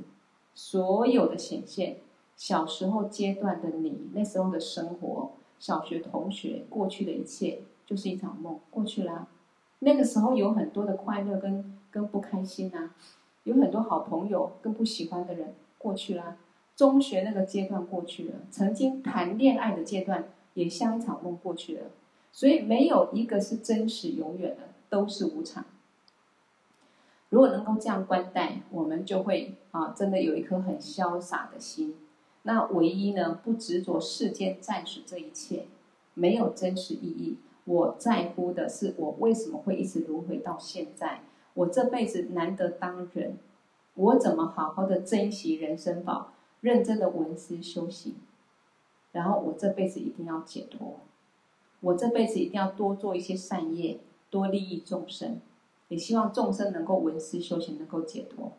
[0.55, 1.97] 所有的显现，
[2.37, 9.27] 小时候阶段的你，那时候的生活，小学同学，过去的一切就是一场梦，过去啦。
[9.79, 12.91] 那个时候有很多的快乐跟跟不开心呐，
[13.43, 16.37] 有很多好朋友跟不喜欢的人，过去啦。
[16.75, 21.83] 中学那个阶段过去了，曾经谈恋爱的阶段也像一场梦过去了，
[22.31, 25.65] 所以没有一个是真实永远的，都是无常。
[27.29, 31.95] 如果能够这样观待，我们就会啊，真的有一颗很潇洒的心。
[32.43, 35.65] 那唯一呢，不执着世间暂时这一切，
[36.13, 37.37] 没有真实意义。
[37.65, 41.21] 我在乎的是，我为什么会一直轮回到现在？
[41.53, 43.37] 我这辈子难得当人，
[43.95, 46.32] 我怎么好好的珍惜人生宝？
[46.63, 48.15] 认真的闻思修行，
[49.11, 51.01] 然后我这辈子一定要解脱，
[51.81, 53.99] 我这辈子一定要多做一些善业，
[54.29, 55.41] 多利益众生，
[55.89, 58.53] 也希望众生能够闻思修行，能够解脱。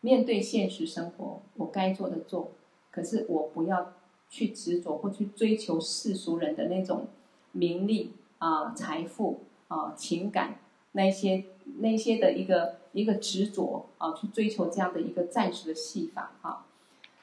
[0.00, 2.50] 面对现实生活，我该做的做，
[2.90, 3.92] 可是我不要
[4.28, 7.06] 去执着或去追求世俗人的那种
[7.52, 10.58] 名利啊、财富啊、情感
[10.92, 11.44] 那些
[11.78, 16.66] 那些的一个一个执着啊、去追求这样的一个暂时的戏法啊。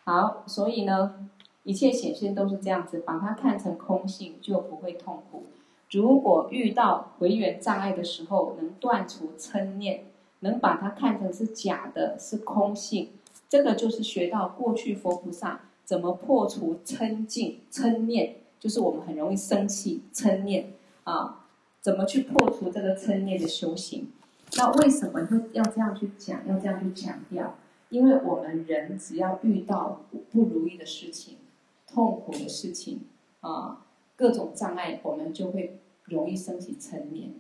[0.08, 1.28] 好，所以呢，
[1.64, 5.44] 一切显现都是这样子，把它看成空性，就不会痛苦。
[5.92, 10.06] 如果遇到回缘障碍的时候，能断除嗔念，
[10.40, 13.10] 能把它看成是假的，是空性，
[13.50, 20.72] 这个就是学到过去佛菩萨怎么破除嗔境、嗔念，就是我们很容易生气、嗔念
[21.04, 21.44] 啊，
[21.82, 24.10] 怎么去破除这个嗔念的修行？
[24.56, 27.56] 那为什么会要这样去讲，要这样去强调？
[27.90, 31.38] 因为我们人只要遇到不如意的事情、
[31.88, 33.02] 痛苦的事情
[33.42, 33.86] 啊，
[34.16, 37.32] 各种障碍，我们就会容易升起嗔念。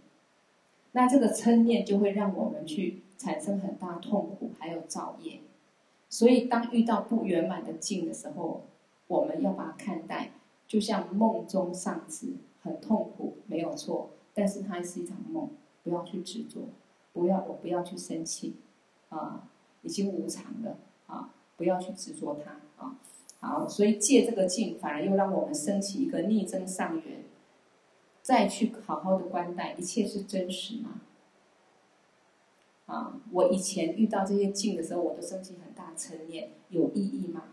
[0.93, 5.41] 那这个嗔念就会让我们去产生很大痛苦，还有造业。
[6.09, 8.63] 所以，当遇到不圆满的境的时候，
[9.07, 10.31] 我们要把它看待，
[10.65, 14.11] 就像梦中丧子，很痛苦，没有错。
[14.33, 15.49] 但是它是一场梦，
[15.83, 16.61] 不要去执着。
[17.11, 18.55] 不要，我不要去生气，
[19.09, 19.49] 啊，
[19.87, 22.99] 已经无常了，啊，不要去执着它，啊，
[23.39, 27.23] 好，所以借这个境，反而又让我们升起一个逆增上缘，
[28.21, 30.99] 再去好好的观待，一切是真实吗？
[32.87, 37.43] 啊，我以前遇到这些境的时候，我都升起很大嗔念，有意义吗？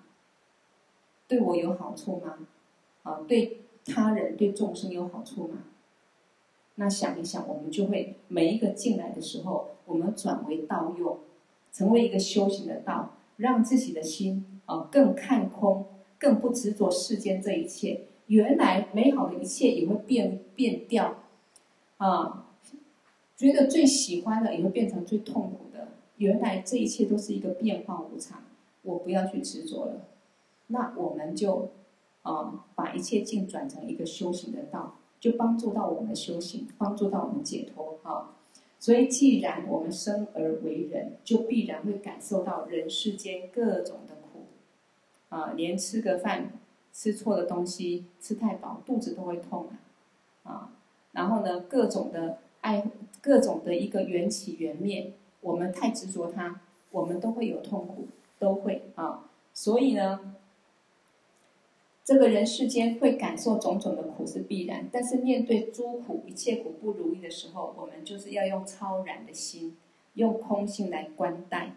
[1.29, 2.39] 对我有好处吗？
[3.05, 5.59] 啊，对他人、对众生有好处吗？
[6.75, 11.21] 那想一想，我们就会每一个进来的时候，我们转为道用，
[11.75, 15.85] 成为一个修行的道，让自己的心啊更看空，
[16.19, 18.07] 更不执着世间这一切。
[18.29, 21.17] 原来美好的一切也会变变掉，
[21.99, 22.49] 啊，
[23.37, 25.89] 觉得最喜欢的也会变成最痛苦的。
[26.17, 28.45] 原来这一切都是一个变化无常，
[28.83, 30.09] 我不要去执着了。
[30.69, 31.73] 那我们就
[32.23, 34.97] 啊把一切境转成一个修行的道。
[35.21, 38.34] 就帮助到我们修行，帮助到我们解脱啊！
[38.85, 44.45] 所以，既然我们生而为人，就必然会感受到人世间各种的苦
[45.31, 45.55] 啊！
[45.57, 46.53] 连吃个饭，
[46.93, 49.69] 吃错的东西，吃太饱，肚子都会痛
[50.43, 50.53] 啊！
[50.53, 50.73] 啊，
[51.13, 52.85] 然后呢，各种的爱，
[53.23, 56.61] 各种的一个缘起缘灭，我们太执着它，
[56.91, 58.09] 我们都会有痛苦，
[58.39, 59.31] 都会啊！
[59.55, 60.35] 所以呢。
[62.05, 69.75] 这个人世间会感受种种的苦是必然，但是面对诸苦、一切苦不如意的时候，我们就是要用超然的心，
[70.13, 71.77] 用空性来观待。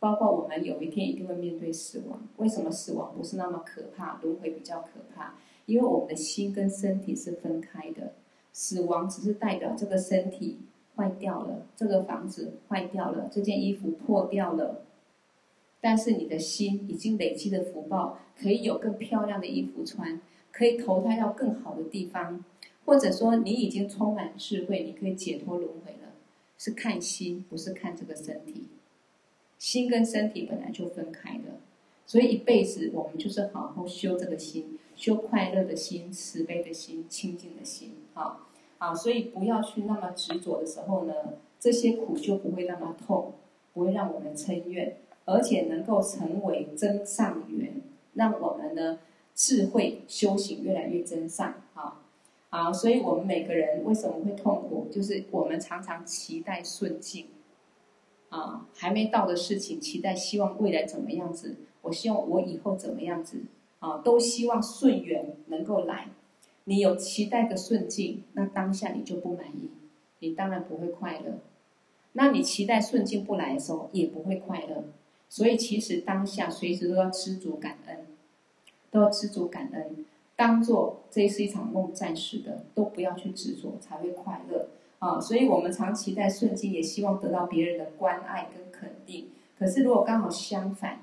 [0.00, 5.34] 包括我们有一天一定会面对死亡，为什么死亡不是那么可怕，轮回比较可怕？
[5.66, 8.14] 因为我们的心跟身体是分开的，
[8.54, 10.60] 死亡只是代表这个身体
[10.96, 14.84] 坏掉了，这个房子坏掉了，这件衣服破掉了。
[15.80, 20.20] 但是你的心已经累积的福报，可以有更漂亮的衣服穿，
[20.50, 22.44] 可以投胎到更好的地方，
[22.84, 26.12] 或者说你已经充满智慧，你可以解脱轮回了。
[26.58, 28.64] 是看心，不是看这个身体。
[29.58, 31.60] 心跟身体本来就分开的，
[32.06, 37.92] 所以一辈子我们就是好好修这个心，修快乐的心、慈悲的心、清净的心。
[38.14, 38.46] 好，
[38.78, 41.14] 好，所以不要去那么执着的时候呢，
[41.60, 43.34] 这些苦就不会那么痛，
[43.72, 44.96] 不会让我们嗔怨。
[45.28, 47.82] 而且能够成为增上缘，
[48.14, 49.00] 让我们的
[49.34, 51.54] 智慧修行越来越增上。
[51.74, 52.00] 啊，
[52.48, 54.88] 好，所以我们每个人为什么会痛苦？
[54.90, 57.26] 就是我们常常期待顺境，
[58.30, 61.56] 啊，还没到的事情，期待希望未来怎么样子？
[61.82, 63.42] 我希望我以后怎么样子？
[63.80, 66.08] 啊，都希望顺缘能够来。
[66.64, 69.68] 你有期待的顺境，那当下你就不满意，
[70.20, 71.38] 你当然不会快乐。
[72.12, 74.84] 那你期待顺境不来的时候，也不会快乐。
[75.28, 78.06] 所以，其实当下随时都要知足感恩，
[78.90, 80.04] 都要知足感恩，
[80.34, 84.68] 当做这是一场梦，暂时的，都不要去执着，才会快乐
[84.98, 85.20] 啊！
[85.20, 89.28] 所以我们常期待顺境，也希望得到别人的关爱跟肯定。
[89.58, 91.02] 可是，如果刚好相反，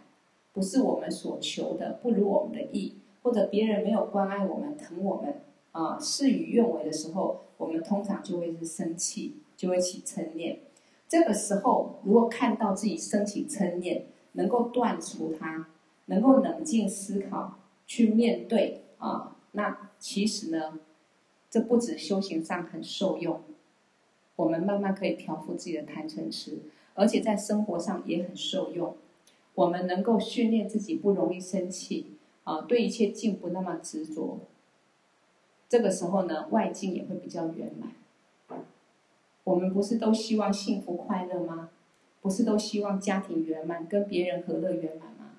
[0.54, 5.36] 不是我们所求的，不如我们的意，或者别人没有关爱我们、疼我们
[5.72, 10.60] 啊，事与愿违的时候，我们通常就会是生气，就会起嗔念。
[11.08, 14.06] 这个时候，如果看到自己升起嗔念，
[14.36, 15.68] 能够断除它，
[16.06, 20.80] 能够冷静思考，去面对啊，那其实呢，
[21.50, 23.42] 这不止修行上很受用，
[24.36, 26.60] 我们慢慢可以调伏自己的贪嗔痴，
[26.94, 28.96] 而且在生活上也很受用。
[29.56, 32.12] 我们能够训练自己不容易生气
[32.44, 34.40] 啊，对一切境不那么执着。
[35.70, 37.92] 这个时候呢，外境也会比较圆满。
[39.46, 41.70] 我们不是都希望幸福快乐吗？
[42.26, 45.36] 不是都希望家庭圆满，跟别人和乐圆满吗？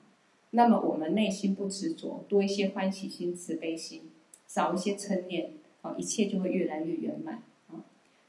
[0.50, 4.08] 那么我们内心不执着，多一些欢喜心、慈悲心，
[4.46, 5.50] 少一些嗔念，
[5.96, 7.42] 一切就会越来越圆满。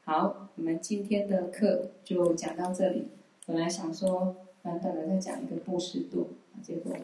[0.06, 3.10] 好，我们今天的课就讲到这里。
[3.46, 6.30] 本来想说短短的再讲一个布施度，
[6.64, 6.96] 结果，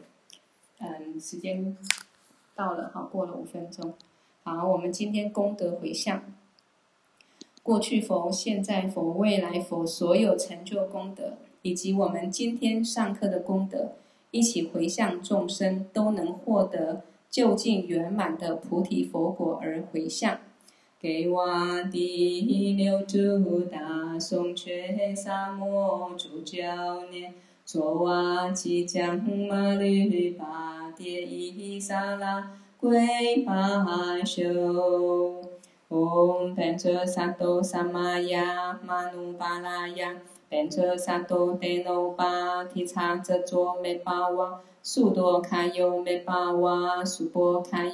[0.79, 1.77] 嗯，时间
[2.55, 3.93] 到了，好，过了五分钟。
[4.41, 6.23] 好，我们今天功德回向。
[7.63, 13.93] 过去佛、现在佛、未来佛所有成就功德，以及我们今天上课的功德，
[14.31, 20.39] 一起回向众生，都能获得究竟圆满的菩提佛果而回向。
[20.99, 27.33] 给瓦帝六祖大宋却萨摩主教念，
[27.65, 35.52] 卓瓦吉将马律巴迭伊萨拉归巴修。
[35.93, 40.15] 唵，班卓萨埵萨玛雅玛努巴拉雅，
[40.49, 47.85] 班卓萨埵德耨巴提叉遮卓梅巴哇，苏多卡尤梅巴哇，苏波卡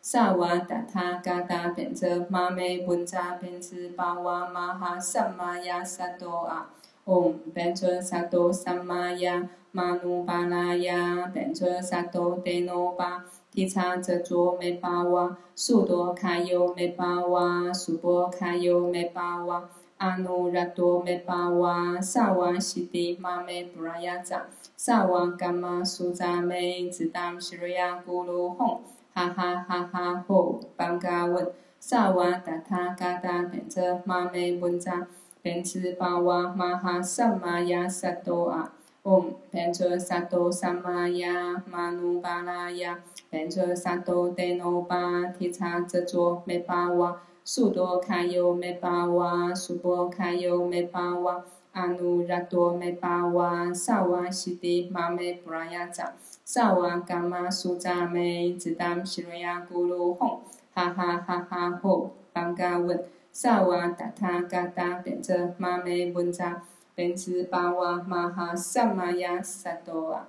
[0.00, 6.70] 萨瓦达他嘎达频出，玛美文扎频次巴瓦玛哈萨玛雅萨多啊，
[7.04, 19.68] 嗡频出萨多萨玛雅，玛努巴拉雅频出萨多提努巴，提查哲卓美巴瓦，苏多卡尤美巴瓦，苏波卡尤美巴瓦，
[19.98, 24.46] 阿努拉多美巴瓦，萨瓦西迪玛美布拉雅赞，
[24.76, 28.80] 萨瓦甘玛苏扎美，次达西瑞亚咕噜哄。
[29.18, 30.24] 哈哈哈哈！
[30.28, 31.50] 吼，班嘎文，
[31.80, 35.08] 萨瓦达他嘎达变则玛美文扎
[35.42, 56.12] 变兹巴瓦玛哈萨玛亚萨多啊，唵，变则萨多萨玛亚玛努巴拉亚，变则萨多德诺巴提叉遮卓梅巴瓦，苏多卡尤梅巴瓦，苏波卡尤梅巴瓦，阿努拉多梅巴瓦，萨瓦西迪玛美布拉亚扎。
[56.50, 60.38] 萨瓦伽玛苏扎梅，只当西瑞亚咕噜吽，
[60.72, 66.62] 哈哈哈哈吼，班嘎问，萨瓦达他嘎达变则玛美文扎，
[66.94, 70.28] 变兹巴瓦玛哈萨玛亚萨多啊。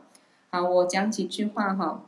[0.49, 2.03] 好，我讲几句话哈。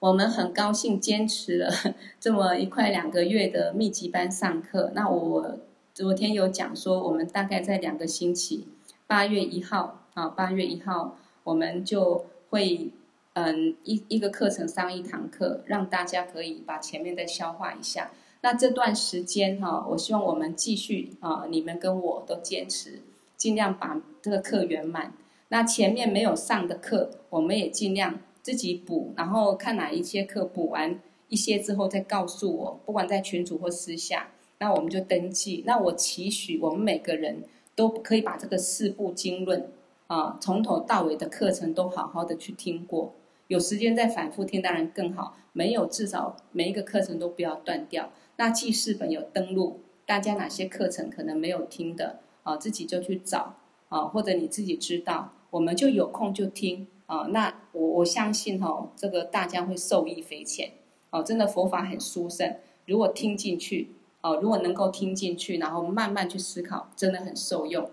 [0.00, 1.70] 我们很高兴坚持了
[2.18, 4.90] 这么一快两个月的密集班上课。
[4.96, 5.56] 那我
[5.94, 8.66] 昨天有讲说，我们大概在两个星期，
[9.06, 12.26] 八月一号啊，八月一号我们就。
[12.56, 12.90] 会，
[13.34, 18.10] 嗯，一一个课程上一堂课，让大家可以把前面再消化一下。
[18.40, 23.02] 那这段时间哈，我希望我们继续啊，你们跟我都坚持，
[23.36, 25.12] 尽量把这个课圆满。
[25.48, 30.98] 那前面没有上的课，我们也尽量自己补，然后看哪一些课补完
[31.28, 34.30] 一些之后再告诉我，不管在群组或私下，
[34.60, 35.62] 那我们就登记。
[35.66, 37.42] 那我期许我们每个人
[37.74, 39.68] 都可以把这个四部经论。
[40.06, 43.12] 啊，从头到尾的课程都好好的去听过，
[43.48, 45.36] 有时间再反复听当然更好。
[45.52, 48.10] 没有，至少每一个课程都不要断掉。
[48.36, 53.54] 那记事本有登录，大家哪些课程可能没有听的啊，自己就去找
[53.88, 57.28] 啊，或者你自己知道，我们就有空就听啊。
[57.30, 60.72] 那我我相信哈、哦，这个大家会受益匪浅
[61.10, 61.22] 哦。
[61.22, 62.54] 真的佛法很殊胜，
[62.84, 63.88] 如果听进去
[64.20, 67.90] 哦，如果能够听进去，然后慢慢去思考，真的很受用。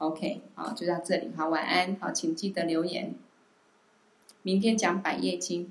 [0.00, 3.14] OK，好，就到这里，好，晚安，好，请记得留言。
[4.40, 5.70] 明天讲百叶经。